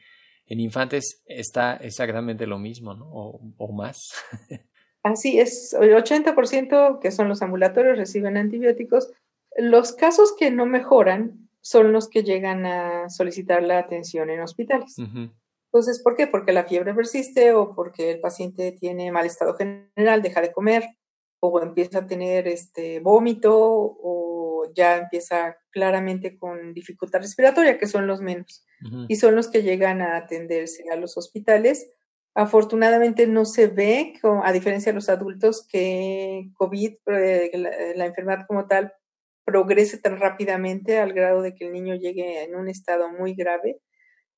en 0.48 0.60
infantes 0.60 1.22
está 1.26 1.76
exactamente 1.78 2.48
lo 2.48 2.58
mismo, 2.58 2.94
¿no? 2.94 3.06
O, 3.12 3.42
o 3.58 3.72
más. 3.74 3.98
Así 5.04 5.40
es, 5.40 5.74
el 5.74 5.94
80% 5.96 7.00
que 7.00 7.12
son 7.12 7.30
los 7.30 7.42
ambulatorios 7.42 7.98
reciben 7.98 8.38
antibióticos. 8.38 9.12
Los 9.56 9.94
casos 9.94 10.36
que 10.38 10.52
no 10.52 10.66
mejoran 10.66 11.50
son 11.62 11.92
los 11.92 12.10
que 12.10 12.24
llegan 12.24 12.66
a 12.66 13.10
solicitar 13.10 13.64
la 13.64 13.80
atención 13.80 14.30
en 14.30 14.42
hospitales. 14.42 14.96
Entonces, 14.98 16.02
¿por 16.02 16.16
qué? 16.16 16.28
Porque 16.28 16.54
la 16.54 16.64
fiebre 16.64 16.94
persiste 16.94 17.54
o 17.54 17.76
porque 17.76 18.12
el 18.12 18.20
paciente 18.20 18.72
tiene 18.72 19.12
mal 19.12 19.26
estado 19.26 19.56
general, 19.56 20.22
deja 20.22 20.42
de 20.42 20.52
comer 20.52 20.84
o 21.40 21.62
empieza 21.62 22.00
a 22.00 22.08
tener 22.08 22.48
este 22.48 23.00
vómito 23.00 23.54
o 23.54 24.27
ya 24.78 24.98
empieza 24.98 25.58
claramente 25.72 26.38
con 26.38 26.74
dificultad 26.74 27.20
respiratoria, 27.20 27.78
que 27.78 27.88
son 27.88 28.08
los 28.08 28.22
menos 28.22 28.66
y 29.10 29.16
son 29.16 29.36
los 29.36 29.50
que 29.50 29.64
llegan 29.64 30.02
a 30.02 30.16
atenderse 30.16 30.86
a 30.92 30.96
los 30.96 31.18
hospitales. 31.18 31.92
Afortunadamente 32.36 33.26
no 33.26 33.44
se 33.46 33.68
ve, 33.68 34.14
a 34.44 34.54
diferencia 34.54 34.92
de 34.92 34.96
los 34.96 35.10
adultos, 35.10 35.68
que 35.68 36.52
COVID, 36.54 36.94
eh, 37.08 37.94
la 37.96 38.06
enfermedad 38.06 38.46
como 38.48 38.68
tal, 38.68 38.94
progrese 39.44 39.98
tan 39.98 40.20
rápidamente 40.20 41.00
al 41.00 41.14
grado 41.14 41.42
de 41.42 41.56
que 41.56 41.66
el 41.66 41.74
niño 41.74 41.96
llegue 41.96 42.44
en 42.44 42.56
un 42.56 42.70
estado 42.70 43.10
muy 43.10 43.34
grave 43.34 43.82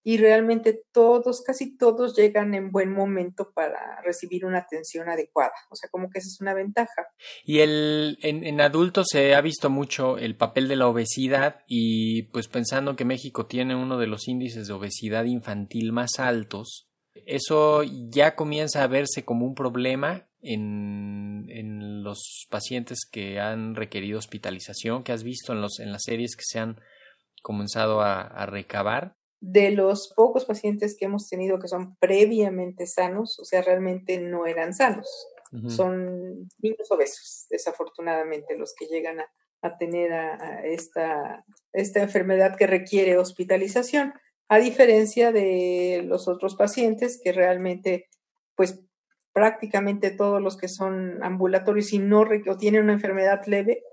y 0.04 0.18
realmente 0.18 0.82
todos, 0.92 1.42
casi 1.42 1.78
todos 1.78 2.16
llegan 2.16 2.54
en 2.54 2.72
buen 2.72 2.92
momento 2.92 3.52
para 3.54 4.02
recibir 4.02 4.46
una 4.46 4.60
atención 4.60 5.10
adecuada. 5.10 5.52
O 5.70 5.76
sea, 5.76 5.90
como 5.90 6.10
que 6.10 6.20
esa 6.20 6.28
es 6.28 6.40
una 6.40 6.54
ventaja. 6.54 7.08
Y 7.44 7.60
el, 7.60 8.18
en, 8.22 8.62
adultos 8.62 9.08
se 9.12 9.36
ha 9.36 9.42
visto 9.42 9.70
mucho 9.70 10.18
el 10.18 10.36
papel 10.36 10.68
de 10.68 10.78
la 10.78 10.88
obesidad 10.88 11.60
y 11.68 12.24
pues 12.24 12.48
pensando 12.48 12.96
que 12.96 13.06
México 13.06 13.46
tiene 13.46 13.76
uno 13.76 13.98
de 13.98 14.08
los 14.08 14.28
índices 14.28 14.68
de 14.68 14.74
obesidad 14.74 15.26
infantil 15.26 15.92
más 15.92 16.20
altos, 16.20 16.88
eso 17.26 17.84
ya 17.84 18.36
comienza 18.36 18.84
a 18.84 18.88
verse 18.88 19.26
como 19.26 19.46
un 19.46 19.54
problema 19.54 20.28
en, 20.42 21.46
en 21.50 22.04
los 22.04 22.48
pacientes 22.50 23.00
que 23.12 23.40
han 23.42 23.76
requerido 23.76 24.18
hospitalización, 24.18 25.04
que 25.04 25.12
has 25.12 25.24
visto 25.24 25.52
en, 25.52 25.62
los, 25.62 25.80
en 25.80 25.92
las 25.92 26.04
series 26.04 26.38
que 26.38 26.44
se 26.46 26.60
han 26.60 26.80
comenzado 27.42 28.02
a 28.02 28.46
recabar. 28.46 29.19
De 29.42 29.72
los 29.72 30.14
pocos 30.16 30.46
pacientes 30.46 30.98
que 30.98 31.06
hemos 31.06 31.30
tenido 31.30 31.60
que 31.60 31.68
son 31.68 31.96
previamente 31.98 32.86
sanos, 32.86 33.40
o 33.40 33.46
sea, 33.46 33.62
realmente 33.62 34.20
no 34.20 34.46
eran 34.46 34.74
sanos. 34.74 35.28
Son 35.68 36.48
niños 36.60 36.92
obesos, 36.92 37.48
desafortunadamente, 37.50 38.56
los 38.56 38.76
que 38.76 38.86
llegan 38.86 39.20
a, 39.20 39.32
a 39.64 39.78
tener 39.80 40.14
a, 40.14 40.36
a 40.36 40.66
esta, 40.66 41.44
esta 41.74 42.04
enfermedad 42.04 42.56
que 42.56 42.68
requiere 42.68 43.18
hospitalización, 43.18 44.14
a 44.48 44.60
diferencia 44.60 45.32
de 45.32 46.04
los 46.06 46.28
otros 46.28 46.56
pacientes 46.56 47.20
que 47.24 47.32
realmente, 47.32 48.10
pues 48.56 48.80
prácticamente 49.34 50.12
todos 50.12 50.42
los 50.42 50.58
que 50.58 50.68
son 50.68 51.24
ambulatorios 51.24 51.94
y 51.94 52.00
no 52.00 52.22
o 52.22 52.58
tienen 52.58 52.84
una 52.84 52.94
enfermedad 52.94 53.46
leve, 53.46 53.84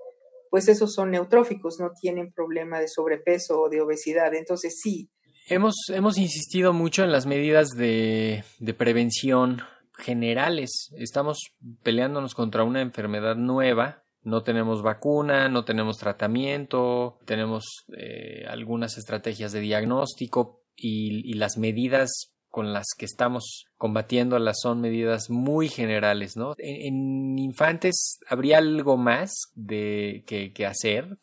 pues 0.49 0.67
esos 0.67 0.93
son 0.93 1.11
neutróficos, 1.11 1.79
no 1.79 1.91
tienen 1.91 2.33
problema 2.33 2.79
de 2.79 2.87
sobrepeso 2.87 3.61
o 3.61 3.69
de 3.69 3.81
obesidad. 3.81 4.33
Entonces 4.33 4.79
sí, 4.79 5.09
Hemos, 5.49 5.75
hemos 5.89 6.17
insistido 6.17 6.73
mucho 6.73 7.05
en 7.05 7.11
las 7.11 7.25
medidas 7.25 7.69
de, 7.69 8.43
de 8.59 8.73
prevención 8.73 9.61
generales. 9.97 10.93
Estamos 10.97 11.39
peleándonos 11.83 12.35
contra 12.35 12.65
una 12.65 12.81
enfermedad 12.81 13.37
nueva. 13.37 14.03
No 14.23 14.43
tenemos 14.43 14.81
vacuna, 14.81 15.47
no 15.47 15.63
tenemos 15.63 15.97
tratamiento, 15.97 17.17
tenemos 17.23 17.85
eh, 17.97 18.45
algunas 18.49 18.97
estrategias 18.97 19.53
de 19.53 19.61
diagnóstico 19.61 20.63
y, 20.75 21.31
y 21.31 21.35
las 21.35 21.57
medidas 21.57 22.33
con 22.49 22.73
las 22.73 22.87
que 22.97 23.05
estamos 23.05 23.67
combatiéndolas 23.77 24.57
son 24.61 24.81
medidas 24.81 25.29
muy 25.29 25.69
generales, 25.69 26.35
¿no? 26.35 26.55
En, 26.57 27.39
infantes 27.39 28.19
habría 28.27 28.57
algo 28.57 28.97
más 28.97 29.51
de 29.55 30.25
que 30.25 30.65
hacer. 30.65 31.17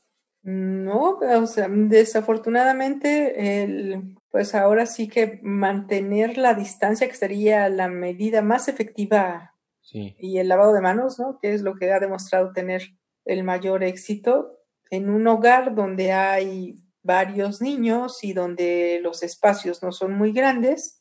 No, 0.47 1.19
o 1.21 1.47
sea, 1.47 1.69
desafortunadamente, 1.71 3.63
el, 3.63 4.15
pues 4.31 4.55
ahora 4.55 4.85
sí 4.85 5.09
que 5.09 5.41
mantener 5.43 6.37
la 6.37 6.53
distancia, 6.53 7.09
que 7.09 7.15
sería 7.15 7.71
la 7.71 7.89
medida 7.89 8.43
más 8.43 8.69
efectiva, 8.69 9.53
Sí. 9.81 10.17
y 10.19 10.39
el 10.39 10.49
lavado 10.49 10.73
de 10.73 10.81
manos, 10.81 11.19
¿no? 11.19 11.39
Que 11.41 11.53
es 11.53 11.61
lo 11.63 11.75
que 11.77 11.93
ha 11.93 12.01
demostrado 12.01 12.53
tener 12.53 12.83
el 13.27 13.45
mayor 13.45 13.85
éxito 13.85 14.59
en 14.91 15.11
un 15.11 15.27
hogar 15.29 15.75
donde 15.75 16.13
hay 16.13 16.77
varios 17.03 17.61
niños 17.61 18.25
y 18.25 18.33
donde 18.33 18.99
los 19.03 19.23
espacios 19.23 19.83
no 19.83 19.93
son 19.93 20.13
muy 20.15 20.33
grandes, 20.33 21.01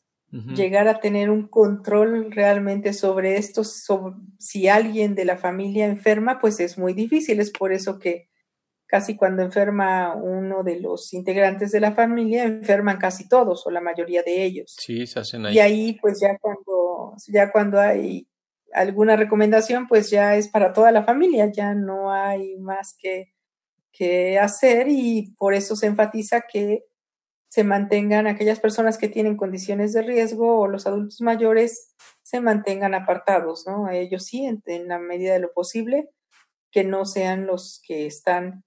llegar 0.56 0.88
a 0.88 0.98
tener 1.00 1.30
un 1.30 1.46
control 1.46 2.32
realmente 2.32 2.92
sobre 2.92 3.36
esto, 3.36 3.62
sobre, 3.62 4.16
si 4.38 4.66
alguien 4.68 5.14
de 5.14 5.24
la 5.24 5.36
familia 5.38 5.86
enferma, 5.86 6.40
pues 6.40 6.58
es 6.58 6.76
muy 6.76 6.92
difícil. 6.92 7.38
Es 7.40 7.52
por 7.52 7.72
eso 7.72 8.00
que 8.00 8.28
casi 8.86 9.16
cuando 9.16 9.42
enferma 9.42 10.14
uno 10.14 10.62
de 10.62 10.80
los 10.80 11.12
integrantes 11.14 11.72
de 11.72 11.80
la 11.80 11.92
familia, 11.92 12.44
enferman 12.44 12.98
casi 12.98 13.28
todos 13.28 13.66
o 13.66 13.70
la 13.70 13.80
mayoría 13.80 14.22
de 14.22 14.44
ellos. 14.44 14.76
Sí, 14.78 15.06
se 15.06 15.20
hacen 15.20 15.46
ahí. 15.46 15.54
Y 15.54 15.58
ahí, 15.58 15.98
pues 16.00 16.20
ya 16.20 16.38
cuando, 16.38 17.14
ya 17.28 17.50
cuando 17.50 17.80
hay 17.80 18.28
alguna 18.72 19.16
recomendación, 19.16 19.86
pues 19.88 20.10
ya 20.10 20.36
es 20.36 20.48
para 20.48 20.72
toda 20.72 20.92
la 20.92 21.04
familia, 21.04 21.50
ya 21.50 21.74
no 21.74 22.12
hay 22.12 22.56
más 22.58 22.94
que, 22.98 23.32
que 23.92 24.38
hacer 24.38 24.88
y 24.88 25.34
por 25.38 25.54
eso 25.54 25.76
se 25.76 25.86
enfatiza 25.86 26.42
que 26.42 26.84
se 27.48 27.62
mantengan 27.62 28.26
aquellas 28.26 28.58
personas 28.58 28.98
que 28.98 29.08
tienen 29.08 29.36
condiciones 29.36 29.92
de 29.92 30.02
riesgo 30.02 30.58
o 30.58 30.66
los 30.66 30.88
adultos 30.88 31.20
mayores 31.20 31.94
se 32.24 32.40
mantengan 32.40 32.94
apartados, 32.94 33.64
¿no? 33.64 33.88
Ellos 33.90 34.24
sí, 34.24 34.44
en, 34.44 34.60
en 34.66 34.88
la 34.88 34.98
medida 34.98 35.34
de 35.34 35.38
lo 35.38 35.52
posible, 35.52 36.10
que 36.72 36.82
no 36.82 37.04
sean 37.04 37.46
los 37.46 37.80
que 37.86 38.06
están 38.06 38.64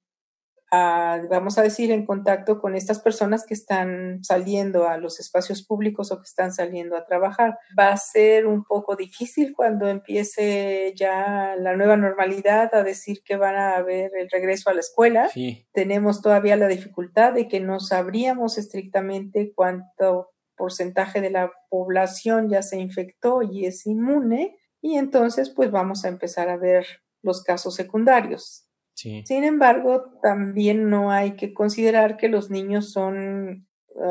vamos 0.72 1.58
a 1.58 1.62
decir, 1.62 1.92
en 1.92 2.06
contacto 2.06 2.60
con 2.60 2.76
estas 2.76 3.00
personas 3.00 3.46
que 3.46 3.54
están 3.54 4.24
saliendo 4.24 4.88
a 4.88 4.98
los 4.98 5.20
espacios 5.20 5.64
públicos 5.64 6.12
o 6.12 6.18
que 6.18 6.26
están 6.26 6.52
saliendo 6.54 6.98
a 6.98 7.06
trabajar. 7.06 7.58
Va 7.78 7.90
a 7.90 7.98
ser 7.98 8.46
un 8.46 8.64
poco 8.64 8.96
difícil 8.96 9.54
cuando 9.56 9.88
empiece 9.88 10.94
ya 10.96 11.56
la 11.58 11.76
nueva 11.76 11.98
normalidad 11.98 12.74
a 12.76 12.84
decir 12.84 13.22
que 13.24 13.38
van 13.38 13.56
a 13.56 13.76
haber 13.76 14.12
el 14.16 14.30
regreso 14.30 14.70
a 14.70 14.74
la 14.74 14.82
escuela. 14.82 15.30
Tenemos 15.72 16.22
todavía 16.22 16.58
la 16.58 16.68
dificultad 16.68 17.34
de 17.34 17.48
que 17.48 17.60
no 17.60 17.80
sabríamos 17.80 18.58
estrictamente 18.58 19.54
cuánto 19.56 20.32
porcentaje 20.56 21.22
de 21.22 21.30
la 21.30 21.52
población 21.70 22.50
ya 22.50 22.64
se 22.64 22.80
infectó 22.80 23.44
y 23.44 23.68
es 23.68 23.86
inmune 23.86 24.58
y 24.82 24.96
entonces 24.96 25.52
pues 25.52 25.72
vamos 25.72 26.04
a 26.04 26.08
empezar 26.08 26.50
a 26.50 26.58
ver 26.58 26.86
los 27.22 27.44
casos 27.44 27.76
secundarios. 27.76 28.67
Sin 28.98 29.44
embargo, 29.44 30.20
también 30.24 30.90
no 30.90 31.12
hay 31.12 31.36
que 31.36 31.54
considerar 31.54 32.18
que 32.18 32.30
los 32.30 32.50
niños 32.50 32.92
son 32.92 33.68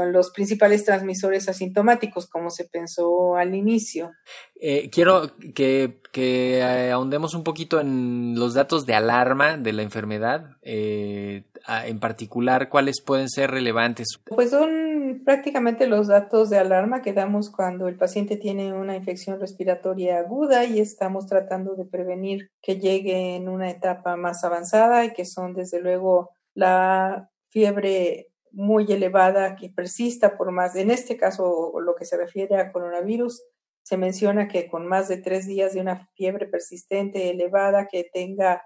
los 0.06 0.30
principales 0.30 0.84
transmisores 0.84 1.48
asintomáticos, 1.48 2.26
como 2.26 2.50
se 2.50 2.64
pensó 2.64 3.36
al 3.36 3.54
inicio. 3.54 4.12
Eh, 4.60 4.90
quiero 4.90 5.32
que, 5.54 6.00
que 6.12 6.58
eh, 6.58 6.90
ahondemos 6.90 7.34
un 7.34 7.44
poquito 7.44 7.80
en 7.80 8.34
los 8.36 8.54
datos 8.54 8.84
de 8.86 8.94
alarma 8.94 9.56
de 9.56 9.72
la 9.72 9.82
enfermedad, 9.82 10.56
en 10.62 12.00
particular, 12.00 12.68
cuáles 12.68 13.00
pueden 13.00 13.28
ser 13.28 13.50
relevantes. 13.50 14.06
Pues 14.24 14.50
son 14.50 15.22
prácticamente 15.24 15.86
los 15.86 16.08
datos 16.08 16.50
de 16.50 16.58
alarma 16.58 17.02
que 17.02 17.12
damos 17.12 17.50
cuando 17.50 17.88
el 17.88 17.96
paciente 17.96 18.36
tiene 18.36 18.72
una 18.72 18.96
infección 18.96 19.40
respiratoria 19.40 20.18
aguda 20.18 20.64
y 20.64 20.80
estamos 20.80 21.26
tratando 21.26 21.74
de 21.74 21.84
prevenir 21.84 22.50
que 22.62 22.78
llegue 22.78 23.36
en 23.36 23.48
una 23.48 23.70
etapa 23.70 24.16
más 24.16 24.44
avanzada 24.44 25.04
y 25.04 25.12
que 25.12 25.24
son 25.24 25.54
desde 25.54 25.80
luego 25.80 26.30
la 26.54 27.30
fiebre 27.50 28.28
muy 28.56 28.90
elevada 28.90 29.54
que 29.54 29.68
persista 29.68 30.38
por 30.38 30.50
más, 30.50 30.74
en 30.76 30.90
este 30.90 31.18
caso 31.18 31.74
lo 31.78 31.94
que 31.94 32.06
se 32.06 32.16
refiere 32.16 32.56
a 32.56 32.72
coronavirus, 32.72 33.42
se 33.82 33.98
menciona 33.98 34.48
que 34.48 34.66
con 34.68 34.86
más 34.86 35.08
de 35.08 35.18
tres 35.18 35.46
días 35.46 35.74
de 35.74 35.80
una 35.80 36.08
fiebre 36.14 36.46
persistente 36.46 37.30
elevada 37.30 37.86
que 37.86 38.08
tenga 38.10 38.64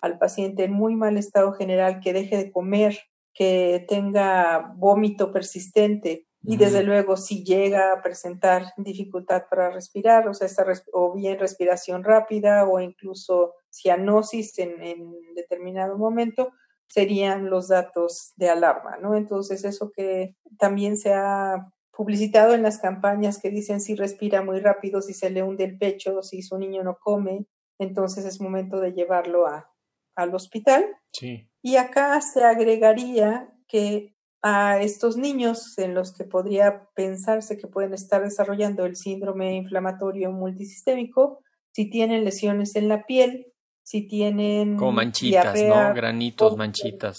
al 0.00 0.16
paciente 0.18 0.64
en 0.64 0.72
muy 0.72 0.94
mal 0.94 1.18
estado 1.18 1.52
general, 1.52 2.00
que 2.00 2.12
deje 2.12 2.36
de 2.36 2.52
comer, 2.52 2.98
que 3.34 3.84
tenga 3.88 4.72
vómito 4.76 5.32
persistente 5.32 6.26
y 6.44 6.56
desde 6.56 6.82
luego 6.82 7.16
si 7.16 7.44
llega 7.44 7.92
a 7.92 8.02
presentar 8.02 8.72
dificultad 8.76 9.44
para 9.48 9.70
respirar, 9.70 10.28
o 10.28 10.34
sea, 10.34 10.48
o 10.92 11.14
bien 11.14 11.38
respiración 11.38 12.02
rápida 12.02 12.66
o 12.66 12.80
incluso 12.80 13.54
cianosis 13.70 14.58
en, 14.58 14.82
en 14.82 15.34
determinado 15.34 15.96
momento, 15.98 16.52
serían 16.92 17.48
los 17.48 17.68
datos 17.68 18.34
de 18.36 18.50
alarma, 18.50 18.98
¿no? 18.98 19.16
Entonces, 19.16 19.64
eso 19.64 19.90
que 19.96 20.36
también 20.58 20.98
se 20.98 21.14
ha 21.14 21.72
publicitado 21.90 22.52
en 22.52 22.62
las 22.62 22.78
campañas 22.78 23.38
que 23.40 23.48
dicen 23.48 23.80
si 23.80 23.94
respira 23.94 24.42
muy 24.42 24.60
rápido, 24.60 25.00
si 25.00 25.14
se 25.14 25.30
le 25.30 25.42
hunde 25.42 25.64
el 25.64 25.78
pecho, 25.78 26.22
si 26.22 26.42
su 26.42 26.58
niño 26.58 26.82
no 26.84 26.98
come, 27.00 27.46
entonces 27.78 28.26
es 28.26 28.42
momento 28.42 28.78
de 28.78 28.92
llevarlo 28.92 29.46
a, 29.46 29.72
al 30.14 30.34
hospital. 30.34 30.84
Sí. 31.12 31.48
Y 31.62 31.76
acá 31.76 32.20
se 32.20 32.44
agregaría 32.44 33.50
que 33.68 34.14
a 34.42 34.78
estos 34.82 35.16
niños 35.16 35.78
en 35.78 35.94
los 35.94 36.12
que 36.12 36.24
podría 36.24 36.90
pensarse 36.94 37.56
que 37.56 37.68
pueden 37.68 37.94
estar 37.94 38.22
desarrollando 38.22 38.84
el 38.84 38.96
síndrome 38.96 39.54
inflamatorio 39.54 40.30
multisistémico, 40.30 41.38
si 41.70 41.88
tienen 41.88 42.24
lesiones 42.24 42.76
en 42.76 42.88
la 42.88 43.06
piel, 43.06 43.51
si 43.82 44.06
tienen 44.06 44.76
como 44.76 44.92
manchitas, 44.92 45.62
¿no? 45.62 45.94
Granitos, 45.94 46.56
manchitas. 46.56 47.18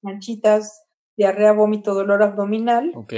manchitas, 0.00 0.84
diarrea, 1.16 1.52
vómito, 1.52 1.94
dolor 1.94 2.22
abdominal. 2.22 2.92
Ok. 2.94 3.14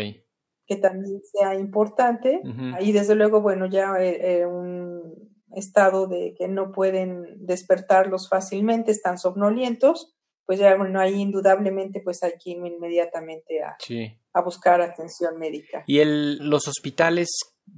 Que 0.66 0.76
también 0.76 1.20
sea 1.24 1.54
importante. 1.54 2.40
Y 2.80 2.92
desde 2.92 3.14
luego, 3.14 3.42
bueno, 3.42 3.66
ya 3.66 3.96
eh, 4.00 4.40
eh, 4.40 4.46
un 4.46 5.30
estado 5.52 6.06
de 6.06 6.34
que 6.36 6.48
no 6.48 6.72
pueden 6.72 7.46
despertarlos 7.46 8.28
fácilmente, 8.28 8.90
están 8.90 9.18
somnolientos, 9.18 10.14
pues 10.46 10.58
ya 10.58 10.74
bueno, 10.76 11.00
ahí 11.00 11.14
indudablemente 11.20 12.00
pues 12.00 12.22
hay 12.22 12.32
que 12.42 12.50
ir 12.50 12.56
inmediatamente 12.58 13.62
a, 13.62 13.76
a 14.32 14.42
buscar 14.42 14.80
atención 14.80 15.38
médica. 15.38 15.84
¿Y 15.86 16.00
el, 16.00 16.38
los 16.48 16.66
hospitales 16.66 17.28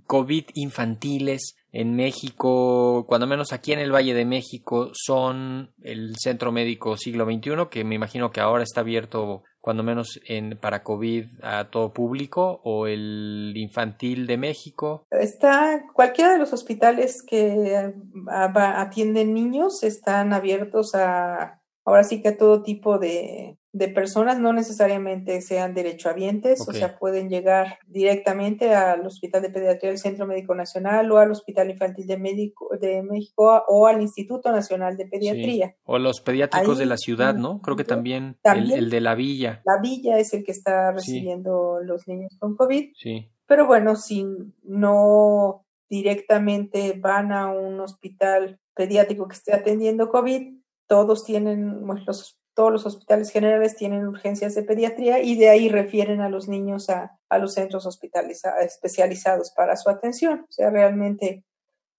COVID 0.07 0.45
infantiles 0.55 1.57
en 1.73 1.95
México, 1.95 3.05
cuando 3.07 3.27
menos 3.27 3.53
aquí 3.53 3.73
en 3.73 3.81
el 3.81 3.93
Valle 3.93 4.15
de 4.15 4.25
México, 4.25 4.91
son 4.95 5.75
el 5.83 6.17
Centro 6.17 6.51
Médico 6.51 6.97
Siglo 6.97 7.27
XXI, 7.27 7.69
que 7.71 7.85
me 7.85 7.95
imagino 7.95 8.31
que 8.31 8.41
ahora 8.41 8.63
está 8.63 8.81
abierto 8.81 9.43
cuando 9.61 9.83
menos 9.83 10.21
en, 10.27 10.57
para 10.59 10.85
COVID 10.85 11.27
a 11.43 11.71
todo 11.71 11.93
público, 11.93 12.61
o 12.63 12.87
el 12.87 13.53
infantil 13.57 14.27
de 14.27 14.39
México? 14.39 15.07
Está, 15.11 15.83
cualquiera 15.93 16.33
de 16.33 16.39
los 16.39 16.53
hospitales 16.53 17.23
que 17.27 17.93
atienden 18.29 19.35
niños 19.35 19.83
están 19.83 20.33
abiertos 20.33 20.95
a, 20.95 21.61
ahora 21.85 22.05
sí 22.05 22.23
que 22.23 22.29
a 22.29 22.39
todo 22.39 22.63
tipo 22.63 22.99
de, 22.99 23.59
de 23.77 23.89
personas, 23.89 24.41
no 24.41 24.55
necesariamente 24.55 25.43
sean 25.43 25.75
derechohabientes, 25.75 26.67
o 26.67 26.73
sea, 26.73 26.99
pueden 26.99 27.29
llegar 27.29 27.79
directamente 27.87 28.75
al 28.75 29.07
Hospital 29.07 29.43
de 29.43 29.51
Pediatría 29.51 29.91
del 29.91 29.99
Centro 29.99 30.27
Médico 30.27 30.55
Nacional 30.55 31.13
o 31.13 31.19
al 31.19 31.31
Hospital 31.31 31.71
Infantil 31.71 32.07
de, 32.07 32.17
Médico, 32.17 32.71
de 32.81 33.03
México 33.03 33.65
o 33.69 33.87
al 33.87 34.01
Instituto 34.01 34.51
Nacional 34.51 34.97
de 34.97 35.05
Pediatría. 35.05 35.77
O 35.85 35.99
los 35.99 36.23
pediátricos 36.23 36.79
de 36.79 36.87
la 36.87 36.97
ciudad, 36.97 37.35
¿no? 37.35 37.61
Creo 37.61 37.77
que 37.77 37.85
también, 37.85 38.39
el, 38.45 38.89
de 38.89 39.01
la 39.03 39.15
villa. 39.15 39.61
La 39.67 39.79
villa 39.79 40.19
es 40.19 40.33
el 40.33 40.43
que 40.43 40.53
está 40.53 40.93
recibiendo 40.93 41.81
los 41.83 42.09
niños 42.09 42.35
con 42.39 42.57
COVID. 42.57 42.93
Sí. 42.97 43.31
Pero 43.47 43.67
bueno, 43.67 43.95
si 43.97 44.25
no 44.63 45.67
directamente 45.91 46.99
van 46.99 47.31
a 47.31 47.49
un 47.49 47.79
hospital 47.81 48.59
pediátrico 48.75 49.29
que 49.29 49.35
esté 49.35 49.53
atendiendo 49.53 50.09
COVID, 50.09 50.55
todos 50.87 51.25
tienen, 51.25 51.85
pues, 51.87 52.07
los 52.07 52.41
todos 52.57 52.73
los 52.73 52.87
hospitales 52.87 53.31
generales 53.31 53.77
tienen 53.77 54.09
urgencias 54.09 54.55
de 54.55 54.63
pediatría 54.63 55.23
y 55.23 55.37
de 55.37 55.51
ahí 55.51 55.69
refieren 55.69 56.23
a 56.23 56.31
los 56.31 56.49
niños 56.49 56.89
a, 56.89 57.19
a 57.29 57.39
los 57.39 57.53
centros 57.53 57.85
hospitales 57.85 58.43
especializados 58.63 59.53
para 59.55 59.77
su 59.77 59.91
atención. 59.91 60.47
O 60.49 60.53
sea, 60.53 60.71
realmente 60.71 61.45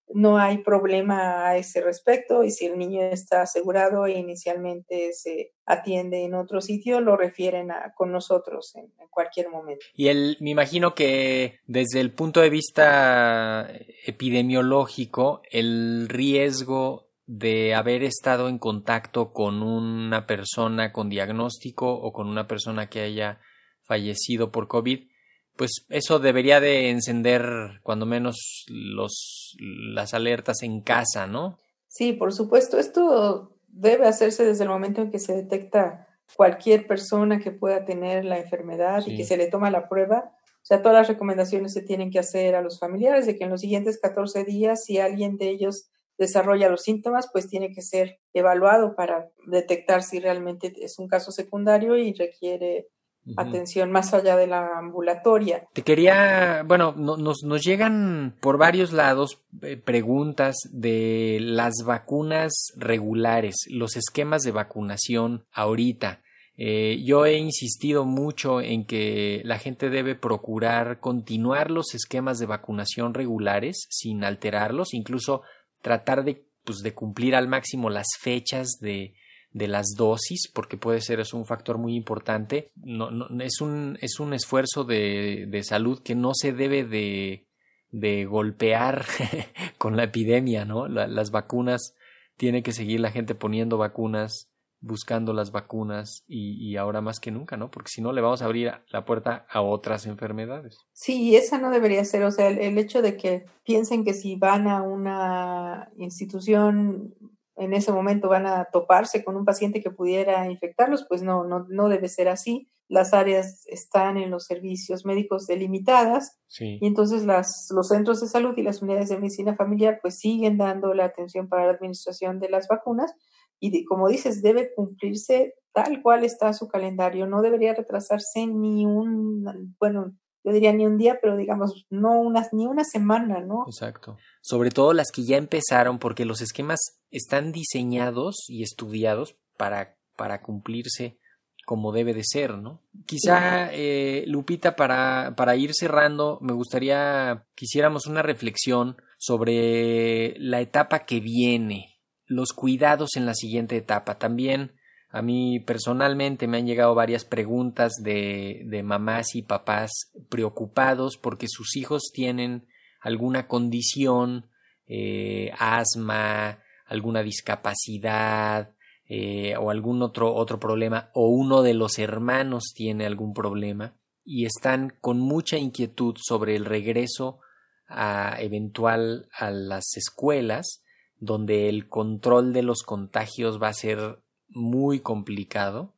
no 0.10 0.38
hay 0.38 0.60
problema 0.60 1.48
a 1.48 1.58
ese 1.58 1.82
respecto 1.82 2.44
y 2.44 2.52
si 2.52 2.66
el 2.66 2.78
niño 2.78 3.04
está 3.04 3.42
asegurado 3.42 4.06
e 4.06 4.14
inicialmente 4.14 5.12
se 5.14 5.52
atiende 5.66 6.24
en 6.24 6.34
otro 6.34 6.62
sitio, 6.62 7.02
lo 7.02 7.18
refieren 7.18 7.72
a, 7.72 7.94
con 7.96 8.12
nosotros 8.12 8.76
en, 8.76 8.92
cualquier 9.10 9.50
momento. 9.50 9.84
Y 9.96 10.10
el, 10.10 10.38
me 10.40 10.52
imagino 10.52 10.94
que 10.94 11.60
desde 11.66 12.00
el 12.02 12.14
punto 12.14 12.40
de 12.40 12.52
vista 12.52 13.68
epidemiológico, 14.06 15.42
el 15.50 16.08
riesgo 16.08 17.07
de 17.28 17.76
haber 17.76 18.04
estado 18.04 18.48
en 18.48 18.58
contacto 18.58 19.34
con 19.34 19.62
una 19.62 20.26
persona 20.26 20.94
con 20.94 21.10
diagnóstico 21.10 21.94
o 21.94 22.14
con 22.14 22.28
una 22.28 22.48
persona 22.48 22.90
que 22.90 23.02
haya 23.02 23.40
fallecido 23.84 24.52
por 24.52 24.68
COVID, 24.68 25.10
pues 25.58 25.86
eso 25.90 26.20
debería 26.20 26.62
de 26.62 26.90
encender 26.90 27.44
cuando 27.84 28.06
menos 28.06 28.66
los 28.68 29.58
las 29.60 30.14
alertas 30.14 30.64
en 30.64 30.82
casa, 30.82 31.28
¿no? 31.28 31.60
Sí, 31.88 32.14
por 32.14 32.34
supuesto, 32.34 32.78
esto 32.78 33.58
debe 33.68 34.08
hacerse 34.08 34.46
desde 34.46 34.64
el 34.64 34.70
momento 34.70 35.02
en 35.02 35.12
que 35.12 35.20
se 35.20 35.36
detecta 35.36 36.08
cualquier 36.36 36.88
persona 36.88 37.40
que 37.40 37.52
pueda 37.52 37.86
tener 37.86 38.24
la 38.24 38.38
enfermedad 38.38 39.04
y 39.06 39.18
que 39.18 39.26
se 39.26 39.38
le 39.38 39.48
toma 39.48 39.72
la 39.72 39.90
prueba. 39.90 40.32
O 40.62 40.66
sea, 40.68 40.82
todas 40.82 40.98
las 40.98 41.08
recomendaciones 41.08 41.74
se 41.74 41.82
tienen 41.82 42.12
que 42.12 42.20
hacer 42.20 42.56
a 42.56 42.62
los 42.62 42.80
familiares 42.80 43.26
de 43.26 43.38
que 43.38 43.46
en 43.46 43.50
los 43.50 43.62
siguientes 43.62 44.00
14 44.00 44.44
días, 44.44 44.84
si 44.84 45.00
alguien 45.00 45.38
de 45.38 45.50
ellos 45.50 45.90
desarrolla 46.18 46.70
los 46.70 46.82
síntomas, 46.82 47.30
pues 47.32 47.48
tiene 47.48 47.74
que 47.74 47.82
ser 47.82 48.20
evaluado 48.34 48.96
para 48.96 49.30
detectar 49.46 50.04
si 50.04 50.20
realmente 50.20 50.74
es 50.82 51.00
un 51.00 51.08
caso 51.08 51.32
secundario 51.32 51.98
y 51.98 52.14
requiere 52.14 52.88
atención 53.36 53.92
más 53.92 54.14
allá 54.14 54.38
de 54.38 54.48
la 54.48 54.78
ambulatoria. 54.78 55.66
Te 55.74 55.82
quería, 55.82 56.64
bueno, 56.66 56.94
nos, 56.96 57.44
nos 57.44 57.64
llegan 57.64 58.36
por 58.40 58.58
varios 58.58 58.94
lados 58.94 59.42
eh, 59.62 59.76
preguntas 59.76 60.56
de 60.72 61.40
las 61.42 61.74
vacunas 61.86 62.54
regulares, 62.78 63.56
los 63.70 63.98
esquemas 63.98 64.44
de 64.44 64.52
vacunación 64.52 65.46
ahorita. 65.52 66.22
Eh, 66.60 67.04
yo 67.06 67.26
he 67.26 67.38
insistido 67.38 68.04
mucho 68.04 68.62
en 68.62 68.86
que 68.86 69.42
la 69.46 69.60
gente 69.60 69.92
debe 69.92 70.16
procurar 70.16 71.00
continuar 71.00 71.70
los 71.70 71.94
esquemas 71.94 72.40
de 72.40 72.48
vacunación 72.48 73.14
regulares 73.14 73.86
sin 73.92 74.24
alterarlos, 74.24 74.96
incluso 74.96 75.44
tratar 75.82 76.24
de, 76.24 76.46
pues, 76.64 76.80
de 76.80 76.94
cumplir 76.94 77.36
al 77.36 77.48
máximo 77.48 77.90
las 77.90 78.08
fechas 78.20 78.78
de, 78.80 79.14
de 79.52 79.68
las 79.68 79.88
dosis, 79.96 80.50
porque 80.54 80.78
puede 80.78 81.02
ser 81.02 81.20
es 81.20 81.34
un 81.34 81.46
factor 81.46 81.78
muy 81.78 81.96
importante. 81.96 82.72
No, 82.76 83.12
no, 83.12 83.28
es, 83.42 83.62
un, 83.62 83.98
es 84.02 84.20
un 84.20 84.34
esfuerzo 84.34 84.84
de, 84.84 85.46
de 85.48 85.64
salud 85.64 86.02
que 86.02 86.16
no 86.16 86.32
se 86.34 86.54
debe 86.54 86.84
de, 86.84 87.48
de 87.92 88.26
golpear 88.26 89.06
con 89.78 89.98
la 89.98 90.04
epidemia, 90.04 90.66
¿no? 90.66 90.88
las 90.88 91.32
vacunas, 91.32 91.96
tiene 92.38 92.62
que 92.62 92.72
seguir 92.72 93.00
la 93.00 93.12
gente 93.12 93.34
poniendo 93.36 93.78
vacunas 93.78 94.50
buscando 94.80 95.34
las 95.34 95.52
vacunas 95.52 96.24
y, 96.28 96.54
y, 96.64 96.78
ahora 96.78 97.02
más 97.02 97.20
que 97.20 97.32
nunca, 97.32 97.58
¿no? 97.58 97.72
Porque 97.72 97.90
si 97.90 98.02
no 98.02 98.12
le 98.12 98.22
vamos 98.22 98.42
a 98.42 98.46
abrir 98.46 98.72
la 98.90 99.06
puerta 99.06 99.46
a 99.50 99.62
otras 99.62 100.06
enfermedades. 100.06 100.86
Sí, 100.94 101.36
esa 101.36 101.58
no 101.58 101.72
debería 101.72 102.06
ser, 102.06 102.24
o 102.24 102.32
sea, 102.32 102.48
el, 102.48 102.60
el 102.60 102.78
hecho 102.78 103.02
de 103.02 103.18
que 103.18 103.46
piensen 103.64 104.04
que 104.04 104.14
si 104.14 104.36
van 104.36 104.68
a 104.68 104.84
una 104.84 105.90
institución 105.98 107.16
en 107.58 107.74
ese 107.74 107.92
momento 107.92 108.30
van 108.30 108.46
a 108.46 108.66
toparse 108.66 109.24
con 109.24 109.36
un 109.36 109.44
paciente 109.44 109.82
que 109.82 109.90
pudiera 109.90 110.50
infectarlos, 110.50 111.06
pues 111.10 111.24
no, 111.24 111.44
no, 111.44 111.66
no 111.70 111.90
debe 111.90 112.08
ser 112.08 112.30
así. 112.30 112.70
Las 112.88 113.14
áreas 113.14 113.66
están 113.68 114.18
en 114.18 114.30
los 114.30 114.46
servicios 114.46 115.06
médicos 115.06 115.48
delimitadas 115.48 116.40
sí. 116.48 116.78
y 116.80 116.88
entonces 116.88 117.26
las, 117.26 117.68
los 117.72 117.90
centros 117.90 118.22
de 118.22 118.28
salud 118.28 118.54
y 118.56 118.62
las 118.62 118.82
unidades 118.82 119.10
de 119.10 119.18
medicina 119.18 119.56
familiar 119.56 120.00
pues 120.02 120.20
siguen 120.20 120.58
dando 120.58 120.94
la 120.94 121.06
atención 121.06 121.50
para 121.50 121.66
la 121.66 121.72
administración 121.72 122.40
de 122.40 122.50
las 122.50 122.68
vacunas 122.68 123.14
y 123.60 123.72
de, 123.72 123.86
como 123.86 124.08
dices, 124.08 124.42
debe 124.42 124.74
cumplirse 124.76 125.56
tal 125.74 126.02
cual 126.02 126.24
está 126.24 126.54
su 126.54 126.68
calendario, 126.68 127.28
no 127.28 127.42
debería 127.42 127.74
retrasarse 127.74 128.48
ni 128.48 128.86
un, 128.86 129.76
bueno, 129.80 130.16
yo 130.44 130.52
diría 130.52 130.74
ni 130.74 130.86
un 130.86 130.98
día, 130.98 131.20
pero 131.22 131.36
digamos, 131.36 131.86
no 131.90 132.20
unas, 132.22 132.54
ni 132.54 132.66
una 132.66 132.84
semana, 132.84 133.42
¿no? 133.42 133.66
Exacto. 133.68 134.18
Sobre 134.42 134.72
todo 134.72 134.94
las 134.94 135.12
que 135.12 135.24
ya 135.24 135.38
empezaron, 135.38 136.00
porque 136.00 136.26
los 136.26 136.42
esquemas 136.42 136.80
están 137.12 137.52
diseñados 137.52 138.46
y 138.48 138.64
estudiados 138.64 139.36
para, 139.58 139.98
para 140.16 140.42
cumplirse 140.42 141.20
como 141.66 141.92
debe 141.92 142.14
de 142.14 142.24
ser, 142.24 142.58
¿no? 142.58 142.82
Quizá, 143.06 143.74
eh, 143.74 144.24
Lupita, 144.26 144.78
para, 144.78 145.34
para 145.36 145.58
ir 145.58 145.72
cerrando, 145.74 146.40
me 146.42 146.54
gustaría 146.54 147.46
que 147.56 147.66
hiciéramos 147.66 148.08
una 148.08 148.22
reflexión 148.22 148.96
sobre 149.18 150.34
la 150.40 150.62
etapa 150.62 151.00
que 151.00 151.20
viene, 151.20 151.97
los 152.28 152.54
cuidados 152.54 153.16
en 153.16 153.26
la 153.26 153.34
siguiente 153.34 153.76
etapa. 153.76 154.20
También 154.20 154.74
a 155.10 155.22
mí 155.22 155.60
personalmente 155.60 156.48
me 156.48 156.58
han 156.58 156.68
llegado 156.68 156.94
varias 156.94 157.26
preguntas 157.26 157.94
de, 158.04 158.62
de 158.66 158.84
mamás 158.84 159.36
y 159.36 159.42
papás 159.42 160.12
preocupados 160.30 161.18
porque 161.18 161.48
sus 161.50 161.76
hijos 161.76 162.12
tienen 162.14 162.68
alguna 163.02 163.48
condición, 163.48 164.50
eh, 164.88 165.52
asma, 165.58 166.60
alguna 166.86 167.22
discapacidad 167.22 168.72
eh, 169.08 169.56
o 169.58 169.70
algún 169.70 170.02
otro, 170.02 170.34
otro 170.34 170.60
problema, 170.60 171.10
o 171.14 171.30
uno 171.30 171.62
de 171.62 171.74
los 171.74 172.00
hermanos 172.00 172.74
tiene 172.76 173.06
algún 173.06 173.34
problema 173.34 173.96
y 174.26 174.46
están 174.46 174.94
con 175.00 175.20
mucha 175.20 175.58
inquietud 175.58 176.16
sobre 176.22 176.56
el 176.56 176.66
regreso 176.66 177.40
a, 177.88 178.36
eventual 178.40 179.30
a 179.32 179.52
las 179.52 179.96
escuelas, 179.96 180.84
donde 181.20 181.70
el 181.70 181.90
control 181.90 182.54
de 182.54 182.64
los 182.64 182.84
contagios 182.84 183.62
va 183.62 183.70
a 183.70 183.74
ser 183.74 184.20
muy 184.50 185.00
complicado 185.00 185.94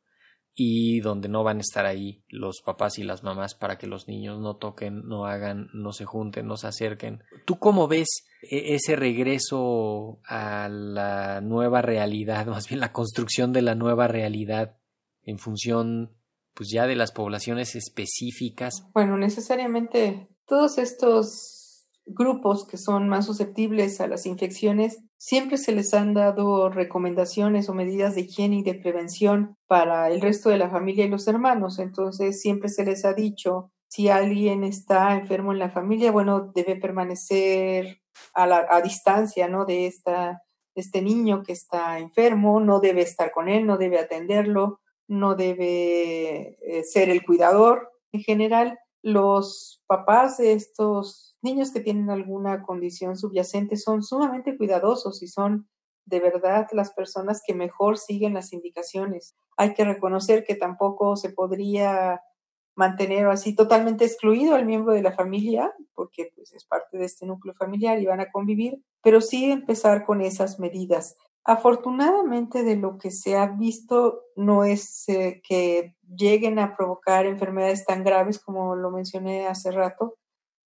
y 0.54 1.00
donde 1.00 1.28
no 1.28 1.42
van 1.44 1.58
a 1.58 1.60
estar 1.60 1.86
ahí 1.86 2.22
los 2.28 2.60
papás 2.60 2.98
y 2.98 3.02
las 3.02 3.22
mamás 3.22 3.54
para 3.54 3.78
que 3.78 3.86
los 3.86 4.08
niños 4.08 4.40
no 4.40 4.56
toquen, 4.56 5.08
no 5.08 5.24
hagan, 5.24 5.70
no 5.72 5.92
se 5.92 6.04
junten, 6.04 6.46
no 6.46 6.56
se 6.56 6.66
acerquen. 6.66 7.22
¿Tú 7.46 7.58
cómo 7.58 7.88
ves 7.88 8.26
ese 8.42 8.96
regreso 8.96 10.20
a 10.26 10.68
la 10.68 11.40
nueva 11.40 11.82
realidad, 11.82 12.46
más 12.46 12.68
bien 12.68 12.80
la 12.80 12.92
construcción 12.92 13.52
de 13.52 13.62
la 13.62 13.74
nueva 13.74 14.08
realidad 14.08 14.76
en 15.22 15.38
función 15.38 16.12
pues 16.52 16.68
ya 16.70 16.86
de 16.86 16.96
las 16.96 17.12
poblaciones 17.12 17.74
específicas? 17.74 18.86
Bueno, 18.92 19.16
necesariamente 19.16 20.28
todos 20.46 20.78
estos 20.78 21.59
grupos 22.06 22.66
que 22.66 22.76
son 22.76 23.08
más 23.08 23.26
susceptibles 23.26 24.00
a 24.00 24.06
las 24.06 24.26
infecciones, 24.26 25.02
siempre 25.16 25.58
se 25.58 25.72
les 25.72 25.94
han 25.94 26.14
dado 26.14 26.68
recomendaciones 26.68 27.68
o 27.68 27.74
medidas 27.74 28.14
de 28.14 28.22
higiene 28.22 28.56
y 28.56 28.62
de 28.62 28.74
prevención 28.74 29.56
para 29.66 30.08
el 30.08 30.20
resto 30.20 30.48
de 30.48 30.58
la 30.58 30.70
familia 30.70 31.04
y 31.04 31.08
los 31.08 31.28
hermanos. 31.28 31.78
Entonces, 31.78 32.40
siempre 32.40 32.68
se 32.68 32.84
les 32.84 33.04
ha 33.04 33.12
dicho, 33.12 33.70
si 33.88 34.08
alguien 34.08 34.64
está 34.64 35.16
enfermo 35.16 35.52
en 35.52 35.58
la 35.58 35.70
familia, 35.70 36.12
bueno, 36.12 36.52
debe 36.54 36.76
permanecer 36.76 38.00
a, 38.34 38.46
la, 38.46 38.80
distancia, 38.82 39.48
¿no? 39.48 39.64
De 39.64 39.86
esta, 39.86 40.42
este 40.74 41.02
niño 41.02 41.42
que 41.42 41.52
está 41.52 41.98
enfermo, 41.98 42.60
no 42.60 42.80
debe 42.80 43.02
estar 43.02 43.32
con 43.32 43.48
él, 43.48 43.66
no 43.66 43.78
debe 43.78 43.98
atenderlo, 43.98 44.80
no 45.08 45.34
debe 45.34 46.56
eh, 46.62 46.84
ser 46.84 47.10
el 47.10 47.24
cuidador. 47.24 47.90
En 48.12 48.22
general, 48.22 48.78
los 49.02 49.82
papás 49.86 50.36
de 50.36 50.52
estos 50.52 51.36
niños 51.42 51.72
que 51.72 51.80
tienen 51.80 52.10
alguna 52.10 52.62
condición 52.62 53.16
subyacente 53.16 53.76
son 53.76 54.02
sumamente 54.02 54.56
cuidadosos 54.56 55.22
y 55.22 55.28
son 55.28 55.68
de 56.04 56.20
verdad 56.20 56.66
las 56.72 56.92
personas 56.92 57.42
que 57.46 57.54
mejor 57.54 57.98
siguen 57.98 58.34
las 58.34 58.52
indicaciones. 58.52 59.36
Hay 59.56 59.74
que 59.74 59.84
reconocer 59.84 60.44
que 60.44 60.54
tampoco 60.54 61.16
se 61.16 61.30
podría 61.30 62.20
mantener 62.74 63.26
así 63.26 63.54
totalmente 63.54 64.04
excluido 64.04 64.54
al 64.54 64.66
miembro 64.66 64.92
de 64.92 65.02
la 65.02 65.12
familia, 65.12 65.72
porque 65.94 66.32
pues 66.34 66.52
es 66.52 66.64
parte 66.64 66.98
de 66.98 67.04
este 67.04 67.26
núcleo 67.26 67.54
familiar 67.54 68.00
y 68.00 68.06
van 68.06 68.20
a 68.20 68.30
convivir, 68.30 68.82
pero 69.02 69.20
sí 69.20 69.50
empezar 69.50 70.04
con 70.04 70.20
esas 70.20 70.58
medidas. 70.58 71.16
Afortunadamente 71.44 72.64
de 72.64 72.76
lo 72.76 72.98
que 72.98 73.10
se 73.10 73.36
ha 73.36 73.46
visto 73.46 74.22
no 74.36 74.64
es 74.64 75.08
eh, 75.08 75.40
que 75.46 75.96
lleguen 76.16 76.58
a 76.58 76.76
provocar 76.76 77.26
enfermedades 77.26 77.84
tan 77.84 78.04
graves 78.04 78.38
como 78.38 78.76
lo 78.76 78.90
mencioné 78.90 79.46
hace 79.46 79.70
rato, 79.70 80.16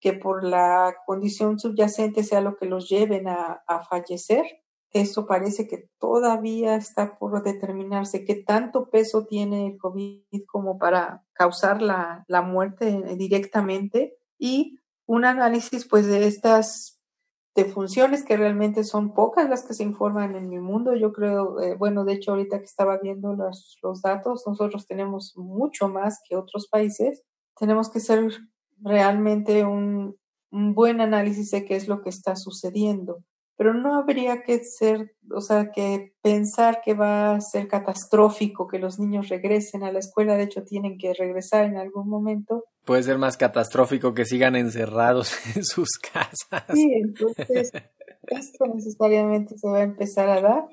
que 0.00 0.12
por 0.12 0.44
la 0.44 0.96
condición 1.06 1.58
subyacente 1.58 2.24
sea 2.24 2.40
lo 2.40 2.56
que 2.56 2.66
los 2.66 2.88
lleven 2.88 3.28
a, 3.28 3.62
a 3.66 3.84
fallecer. 3.84 4.44
Eso 4.90 5.26
parece 5.26 5.66
que 5.66 5.88
todavía 5.98 6.76
está 6.76 7.18
por 7.18 7.42
determinarse 7.42 8.24
qué 8.24 8.36
tanto 8.36 8.90
peso 8.90 9.26
tiene 9.26 9.66
el 9.66 9.78
COVID 9.78 10.44
como 10.46 10.78
para 10.78 11.24
causar 11.32 11.82
la, 11.82 12.24
la 12.28 12.42
muerte 12.42 13.02
directamente 13.16 14.16
y 14.38 14.78
un 15.06 15.24
análisis 15.24 15.86
pues 15.86 16.06
de 16.06 16.26
estas 16.26 16.93
defunciones 17.54 18.24
que 18.24 18.36
realmente 18.36 18.84
son 18.84 19.14
pocas 19.14 19.48
las 19.48 19.64
que 19.64 19.74
se 19.74 19.84
informan 19.84 20.34
en 20.36 20.52
el 20.52 20.60
mundo. 20.60 20.94
Yo 20.94 21.12
creo, 21.12 21.60
eh, 21.60 21.76
bueno, 21.76 22.04
de 22.04 22.14
hecho 22.14 22.32
ahorita 22.32 22.58
que 22.58 22.64
estaba 22.64 22.98
viendo 22.98 23.34
los, 23.34 23.78
los 23.82 24.02
datos, 24.02 24.44
nosotros 24.46 24.86
tenemos 24.86 25.36
mucho 25.36 25.88
más 25.88 26.20
que 26.28 26.36
otros 26.36 26.68
países. 26.68 27.22
Tenemos 27.58 27.90
que 27.90 28.00
ser 28.00 28.28
realmente 28.80 29.64
un, 29.64 30.16
un 30.50 30.74
buen 30.74 31.00
análisis 31.00 31.50
de 31.50 31.64
qué 31.64 31.76
es 31.76 31.88
lo 31.88 32.00
que 32.00 32.10
está 32.10 32.36
sucediendo. 32.36 33.22
Pero 33.56 33.72
no 33.72 33.94
habría 33.94 34.42
que 34.42 34.64
ser, 34.64 35.14
o 35.30 35.40
sea, 35.40 35.70
que 35.70 36.12
pensar 36.22 36.80
que 36.82 36.94
va 36.94 37.34
a 37.34 37.40
ser 37.40 37.68
catastrófico 37.68 38.66
que 38.66 38.80
los 38.80 38.98
niños 38.98 39.28
regresen 39.28 39.84
a 39.84 39.92
la 39.92 40.00
escuela. 40.00 40.36
De 40.36 40.44
hecho, 40.44 40.64
tienen 40.64 40.98
que 40.98 41.14
regresar 41.14 41.66
en 41.66 41.76
algún 41.76 42.08
momento. 42.08 42.64
Puede 42.84 43.02
ser 43.02 43.18
más 43.18 43.36
catastrófico 43.36 44.14
que 44.14 44.24
sigan 44.24 44.56
encerrados 44.56 45.34
en 45.56 45.64
sus 45.64 45.90
casas. 45.98 46.64
Sí, 46.72 46.92
entonces 46.92 47.72
esto 48.28 48.66
necesariamente 48.74 49.56
se 49.58 49.68
va 49.68 49.78
a 49.78 49.82
empezar 49.82 50.28
a 50.28 50.40
dar 50.40 50.64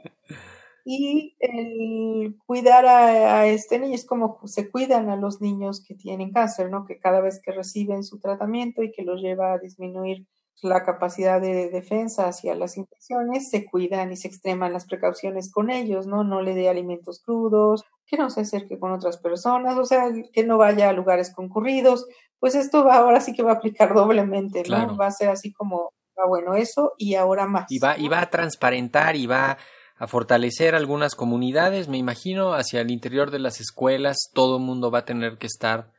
y 0.84 1.36
el 1.40 2.38
cuidar 2.46 2.86
a, 2.86 3.42
a, 3.42 3.48
este 3.48 3.78
niño 3.78 3.94
es 3.94 4.06
como 4.06 4.40
se 4.46 4.70
cuidan 4.70 5.10
a 5.10 5.16
los 5.16 5.42
niños 5.42 5.84
que 5.86 5.96
tienen 5.96 6.32
cáncer, 6.32 6.70
¿no? 6.70 6.86
Que 6.86 7.00
cada 7.00 7.22
vez 7.22 7.40
que 7.44 7.52
reciben 7.52 8.04
su 8.04 8.20
tratamiento 8.20 8.82
y 8.82 8.92
que 8.92 9.04
los 9.04 9.22
lleva 9.22 9.54
a 9.54 9.60
disminuir 9.60 10.26
la 10.62 10.84
capacidad 10.84 11.42
de 11.42 11.70
defensa 11.70 12.28
hacia 12.28 12.54
las 12.56 12.78
infecciones, 12.78 13.50
se 13.50 13.66
cuidan 13.66 14.12
y 14.12 14.16
se 14.16 14.28
extreman 14.28 14.74
las 14.74 14.86
precauciones 14.86 15.52
con 15.52 15.72
ellos, 15.72 16.06
¿no? 16.06 16.24
No 16.24 16.42
le 16.42 16.54
dé 16.54 16.70
alimentos 16.70 17.22
crudos, 17.24 17.84
que 18.06 18.18
no 18.18 18.30
se 18.30 18.42
acerque 18.42 18.78
con 18.78 18.92
otras 18.92 19.18
personas, 19.18 19.78
o 19.78 19.86
sea, 19.86 20.12
que 20.34 20.44
no 20.44 20.58
vaya 20.58 20.90
a 20.90 20.94
lugares 20.94 21.34
concurridos, 21.34 22.06
pues 22.40 22.56
esto 22.56 22.84
va, 22.84 22.98
ahora 22.98 23.22
sí 23.22 23.34
que 23.34 23.44
va 23.44 23.52
a 23.52 23.56
aplicar 23.56 23.94
doblemente, 23.94 24.60
¿no? 24.60 24.66
Claro. 24.66 24.98
Va 24.98 25.08
a 25.08 25.12
ser 25.12 25.30
así 25.30 25.52
como, 25.52 25.94
ah, 26.18 26.28
bueno, 26.28 26.56
eso 26.56 26.94
y 26.98 27.16
ahora 27.16 27.48
más. 27.48 27.72
Y 27.72 27.80
va, 27.80 27.98
y 27.98 28.08
va 28.08 28.22
a 28.22 28.30
transparentar 28.30 29.16
y 29.16 29.28
va 29.28 29.58
a 29.98 30.08
fortalecer 30.08 30.76
algunas 30.76 31.16
comunidades, 31.16 31.88
me 31.88 31.98
imagino, 31.98 32.54
hacia 32.54 32.82
el 32.82 32.92
interior 32.92 33.32
de 33.32 33.40
las 33.40 33.62
escuelas, 33.62 34.18
todo 34.34 34.58
el 34.58 34.64
mundo 34.64 34.92
va 34.92 35.00
a 35.00 35.06
tener 35.06 35.38
que 35.38 35.48
estar 35.48 35.92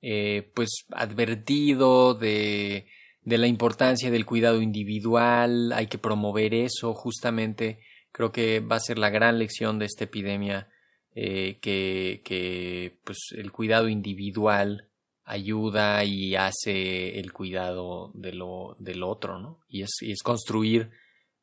eh, 0.00 0.52
pues 0.54 0.86
advertido 0.92 2.14
de, 2.14 2.86
de 3.28 3.36
la 3.36 3.46
importancia 3.46 4.10
del 4.10 4.24
cuidado 4.24 4.62
individual, 4.62 5.72
hay 5.74 5.86
que 5.86 5.98
promover 5.98 6.54
eso, 6.54 6.94
justamente 6.94 7.80
creo 8.10 8.32
que 8.32 8.60
va 8.60 8.76
a 8.76 8.80
ser 8.80 8.98
la 8.98 9.10
gran 9.10 9.38
lección 9.38 9.78
de 9.78 9.84
esta 9.84 10.04
epidemia, 10.04 10.70
eh, 11.14 11.58
que, 11.60 12.22
que 12.24 12.98
pues 13.04 13.18
el 13.36 13.52
cuidado 13.52 13.88
individual 13.88 14.88
ayuda 15.24 16.04
y 16.04 16.36
hace 16.36 17.18
el 17.20 17.34
cuidado 17.34 18.12
de 18.14 18.32
lo, 18.32 18.76
del 18.78 19.02
otro, 19.02 19.38
¿no? 19.38 19.60
Y 19.68 19.82
es, 19.82 20.00
y 20.00 20.12
es 20.12 20.22
construir 20.22 20.90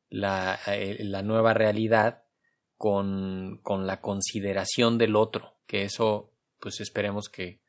la, 0.08 0.58
eh, 0.66 0.96
la 1.04 1.22
nueva 1.22 1.54
realidad 1.54 2.24
con, 2.76 3.60
con, 3.62 3.86
la 3.86 4.00
consideración 4.00 4.98
del 4.98 5.14
otro, 5.14 5.54
que 5.68 5.84
eso 5.84 6.32
pues 6.58 6.80
esperemos 6.80 7.28
que, 7.28 7.60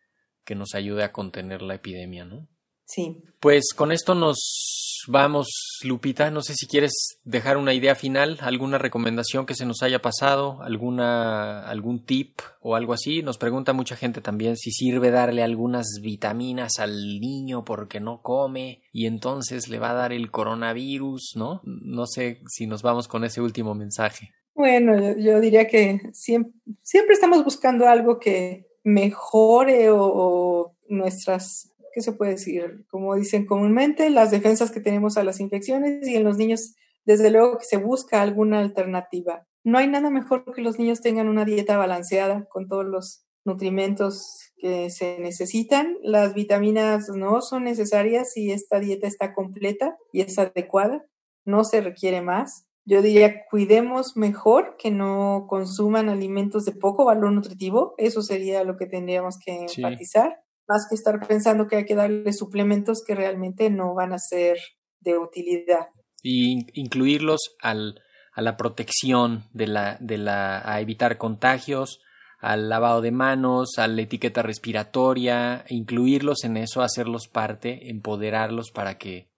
que 0.43 0.55
nos 0.55 0.73
ayude 0.73 1.03
a 1.03 1.11
contener 1.11 1.61
la 1.61 1.75
epidemia, 1.75 2.25
¿no? 2.25 2.47
Sí. 2.87 3.21
Pues 3.41 3.73
con 3.75 3.91
esto 3.91 4.15
nos 4.15 5.03
vamos, 5.09 5.49
Lupita. 5.83 6.31
No 6.31 6.41
sé 6.41 6.53
si 6.55 6.67
quieres 6.67 7.19
dejar 7.25 7.57
una 7.57 7.73
idea 7.73 7.95
final, 7.95 8.37
alguna 8.41 8.77
recomendación 8.77 9.45
que 9.45 9.55
se 9.55 9.65
nos 9.65 9.83
haya 9.83 10.01
pasado, 10.01 10.61
alguna, 10.61 11.67
algún 11.67 12.05
tip 12.05 12.39
o 12.61 12.75
algo 12.75 12.93
así. 12.93 13.21
Nos 13.21 13.37
pregunta 13.37 13.73
mucha 13.73 13.97
gente 13.97 14.21
también 14.21 14.55
si 14.55 14.71
sirve 14.71 15.11
darle 15.11 15.43
algunas 15.43 15.85
vitaminas 16.01 16.79
al 16.79 17.19
niño 17.19 17.65
porque 17.65 17.99
no 17.99 18.21
come 18.21 18.81
y 18.93 19.05
entonces 19.05 19.67
le 19.67 19.79
va 19.79 19.91
a 19.91 19.95
dar 19.95 20.13
el 20.13 20.31
coronavirus, 20.31 21.33
¿no? 21.35 21.61
No 21.65 22.07
sé 22.07 22.41
si 22.47 22.67
nos 22.67 22.83
vamos 22.83 23.09
con 23.09 23.25
ese 23.25 23.41
último 23.41 23.75
mensaje. 23.75 24.31
Bueno, 24.55 25.15
yo, 25.19 25.39
diría 25.39 25.67
que 25.67 26.01
siempre, 26.13 26.53
siempre, 26.81 27.13
estamos 27.13 27.43
buscando 27.43 27.87
algo 27.87 28.17
que 28.17 28.65
mejore 28.83 29.91
o, 29.91 30.01
o 30.01 30.75
nuestras 30.89 31.75
¿qué 31.97 32.03
se 32.03 32.11
puede 32.11 32.33
decir? 32.33 32.85
Como 32.91 33.15
dicen 33.15 33.47
comúnmente, 33.47 34.11
las 34.11 34.29
defensas 34.29 34.69
que 34.69 34.79
tenemos 34.79 35.17
a 35.17 35.23
las 35.23 35.39
infecciones 35.39 36.07
y 36.07 36.15
en 36.15 36.23
los 36.23 36.37
niños, 36.37 36.75
desde 37.05 37.31
luego 37.31 37.57
que 37.57 37.65
se 37.65 37.77
busca 37.77 38.21
alguna 38.21 38.59
alternativa. 38.59 39.47
No 39.63 39.79
hay 39.79 39.87
nada 39.87 40.11
mejor 40.11 40.45
que 40.53 40.61
los 40.61 40.77
niños 40.77 41.01
tengan 41.01 41.27
una 41.27 41.43
dieta 41.43 41.75
balanceada 41.75 42.45
con 42.49 42.67
todos 42.67 42.85
los 42.85 43.25
nutrimentos 43.45 44.51
que 44.57 44.91
se 44.91 45.17
necesitan. 45.17 45.97
Las 46.03 46.35
vitaminas 46.35 47.09
no 47.09 47.41
son 47.41 47.63
necesarias 47.63 48.31
si 48.31 48.51
esta 48.51 48.79
dieta 48.79 49.07
está 49.07 49.33
completa 49.33 49.97
y 50.13 50.21
es 50.21 50.37
adecuada. 50.37 51.03
No 51.45 51.63
se 51.63 51.81
requiere 51.81 52.21
más. 52.21 52.67
Yo 52.85 53.01
diría, 53.01 53.47
cuidemos 53.49 54.15
mejor 54.15 54.75
que 54.77 54.91
no 54.91 55.47
consuman 55.49 56.09
alimentos 56.09 56.63
de 56.63 56.73
poco 56.73 57.05
valor 57.05 57.31
nutritivo. 57.31 57.95
Eso 57.97 58.21
sería 58.21 58.63
lo 58.63 58.77
que 58.77 58.85
tendríamos 58.85 59.39
que 59.43 59.63
enfatizar 59.63 60.37
más 60.67 60.87
que 60.89 60.95
estar 60.95 61.25
pensando 61.25 61.67
que 61.67 61.77
hay 61.77 61.85
que 61.85 61.95
darle 61.95 62.33
suplementos 62.33 63.03
que 63.05 63.15
realmente 63.15 63.69
no 63.69 63.93
van 63.93 64.13
a 64.13 64.19
ser 64.19 64.57
de 64.99 65.17
utilidad. 65.17 65.87
Y 66.21 66.67
incluirlos 66.79 67.55
al, 67.61 68.01
a 68.33 68.41
la 68.41 68.57
protección 68.57 69.45
de 69.53 69.67
la, 69.67 69.97
de 69.99 70.17
la, 70.17 70.61
a 70.69 70.81
evitar 70.81 71.17
contagios, 71.17 72.01
al 72.39 72.69
lavado 72.69 73.01
de 73.01 73.11
manos, 73.11 73.77
a 73.77 73.87
la 73.87 74.01
etiqueta 74.01 74.43
respiratoria, 74.43 75.65
incluirlos 75.69 76.43
en 76.43 76.57
eso, 76.57 76.81
hacerlos 76.81 77.27
parte, 77.27 77.89
empoderarlos 77.89 78.71
para 78.71 78.97
que, 78.97 79.29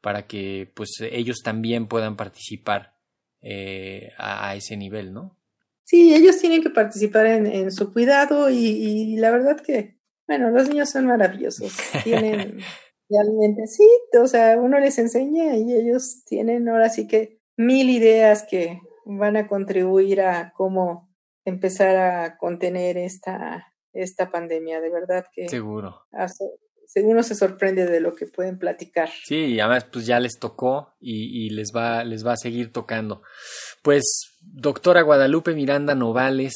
para 0.00 0.26
que 0.26 0.70
pues 0.74 0.90
ellos 1.00 1.42
también 1.44 1.88
puedan 1.88 2.16
participar 2.16 2.94
eh, 3.42 4.12
a, 4.16 4.54
ese 4.56 4.76
nivel, 4.76 5.12
¿no? 5.12 5.36
Sí, 5.84 6.14
ellos 6.14 6.38
tienen 6.38 6.62
que 6.62 6.70
participar 6.70 7.26
en, 7.26 7.46
en 7.46 7.70
su 7.70 7.92
cuidado 7.92 8.50
y, 8.50 8.66
y, 8.66 9.16
la 9.16 9.30
verdad 9.30 9.60
que 9.60 9.97
bueno, 10.28 10.50
los 10.50 10.68
niños 10.68 10.90
son 10.90 11.06
maravillosos. 11.06 11.72
Tienen 12.04 12.58
realmente, 13.08 13.66
sí, 13.66 13.88
o 14.20 14.26
sea, 14.26 14.58
uno 14.58 14.78
les 14.78 14.98
enseña 14.98 15.56
y 15.56 15.72
ellos 15.72 16.24
tienen 16.26 16.68
ahora 16.68 16.90
sí 16.90 17.08
que 17.08 17.40
mil 17.56 17.88
ideas 17.88 18.44
que 18.48 18.80
van 19.06 19.38
a 19.38 19.48
contribuir 19.48 20.20
a 20.20 20.52
cómo 20.54 21.10
empezar 21.46 21.96
a 21.96 22.36
contener 22.36 22.98
esta, 22.98 23.72
esta 23.94 24.30
pandemia. 24.30 24.82
De 24.82 24.90
verdad 24.90 25.24
que. 25.32 25.48
Seguro. 25.48 26.02
uno 26.96 27.22
se 27.22 27.34
sorprende 27.34 27.86
de 27.86 28.00
lo 28.00 28.14
que 28.14 28.26
pueden 28.26 28.58
platicar. 28.58 29.08
Sí, 29.24 29.54
y 29.54 29.60
además 29.60 29.86
pues 29.90 30.04
ya 30.04 30.20
les 30.20 30.38
tocó 30.38 30.94
y, 31.00 31.46
y, 31.46 31.50
les 31.50 31.72
va, 31.74 32.04
les 32.04 32.26
va 32.26 32.34
a 32.34 32.36
seguir 32.36 32.70
tocando. 32.70 33.22
Pues, 33.82 34.04
doctora 34.42 35.00
Guadalupe 35.00 35.54
Miranda 35.54 35.94
Novales, 35.94 36.54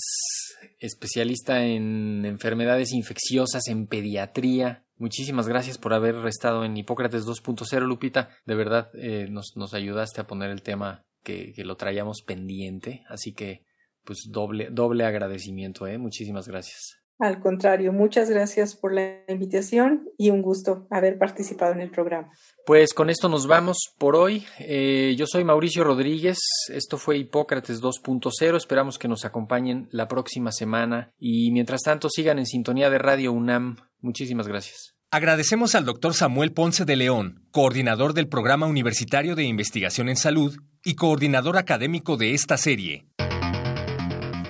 especialista 0.82 1.64
en 1.64 2.24
enfermedades 2.24 2.92
infecciosas, 2.92 3.68
en 3.68 3.86
pediatría. 3.86 4.84
Muchísimas 4.96 5.48
gracias 5.48 5.78
por 5.78 5.94
haber 5.94 6.16
estado 6.26 6.64
en 6.64 6.76
Hipócrates 6.76 7.24
2.0, 7.24 7.86
Lupita. 7.86 8.30
De 8.46 8.54
verdad 8.54 8.90
eh, 8.94 9.28
nos, 9.30 9.52
nos, 9.56 9.74
ayudaste 9.74 10.20
a 10.20 10.26
poner 10.26 10.50
el 10.50 10.62
tema 10.62 11.04
que, 11.22 11.52
que, 11.54 11.64
lo 11.64 11.76
traíamos 11.76 12.22
pendiente. 12.26 13.04
Así 13.08 13.32
que, 13.32 13.64
pues, 14.04 14.28
doble, 14.28 14.68
doble 14.70 15.04
agradecimiento, 15.04 15.86
¿eh? 15.86 15.98
Muchísimas 15.98 16.48
gracias. 16.48 17.01
Al 17.22 17.38
contrario, 17.38 17.92
muchas 17.92 18.28
gracias 18.28 18.74
por 18.74 18.92
la 18.92 19.20
invitación 19.28 20.08
y 20.18 20.30
un 20.30 20.42
gusto 20.42 20.88
haber 20.90 21.18
participado 21.18 21.72
en 21.72 21.80
el 21.80 21.88
programa. 21.88 22.32
Pues 22.66 22.92
con 22.94 23.10
esto 23.10 23.28
nos 23.28 23.46
vamos 23.46 23.76
por 23.96 24.16
hoy. 24.16 24.44
Eh, 24.58 25.14
yo 25.16 25.26
soy 25.28 25.44
Mauricio 25.44 25.84
Rodríguez, 25.84 26.40
esto 26.74 26.98
fue 26.98 27.18
Hipócrates 27.18 27.80
2.0, 27.80 28.56
esperamos 28.56 28.98
que 28.98 29.06
nos 29.06 29.24
acompañen 29.24 29.86
la 29.92 30.08
próxima 30.08 30.50
semana 30.50 31.12
y 31.16 31.52
mientras 31.52 31.82
tanto 31.82 32.10
sigan 32.10 32.40
en 32.40 32.46
sintonía 32.46 32.90
de 32.90 32.98
Radio 32.98 33.30
UNAM. 33.30 33.76
Muchísimas 34.00 34.48
gracias. 34.48 34.96
Agradecemos 35.12 35.76
al 35.76 35.84
doctor 35.84 36.14
Samuel 36.14 36.50
Ponce 36.50 36.84
de 36.84 36.96
León, 36.96 37.46
coordinador 37.52 38.14
del 38.14 38.26
Programa 38.26 38.66
Universitario 38.66 39.36
de 39.36 39.44
Investigación 39.44 40.08
en 40.08 40.16
Salud 40.16 40.56
y 40.82 40.96
coordinador 40.96 41.56
académico 41.56 42.16
de 42.16 42.34
esta 42.34 42.56
serie 42.56 43.06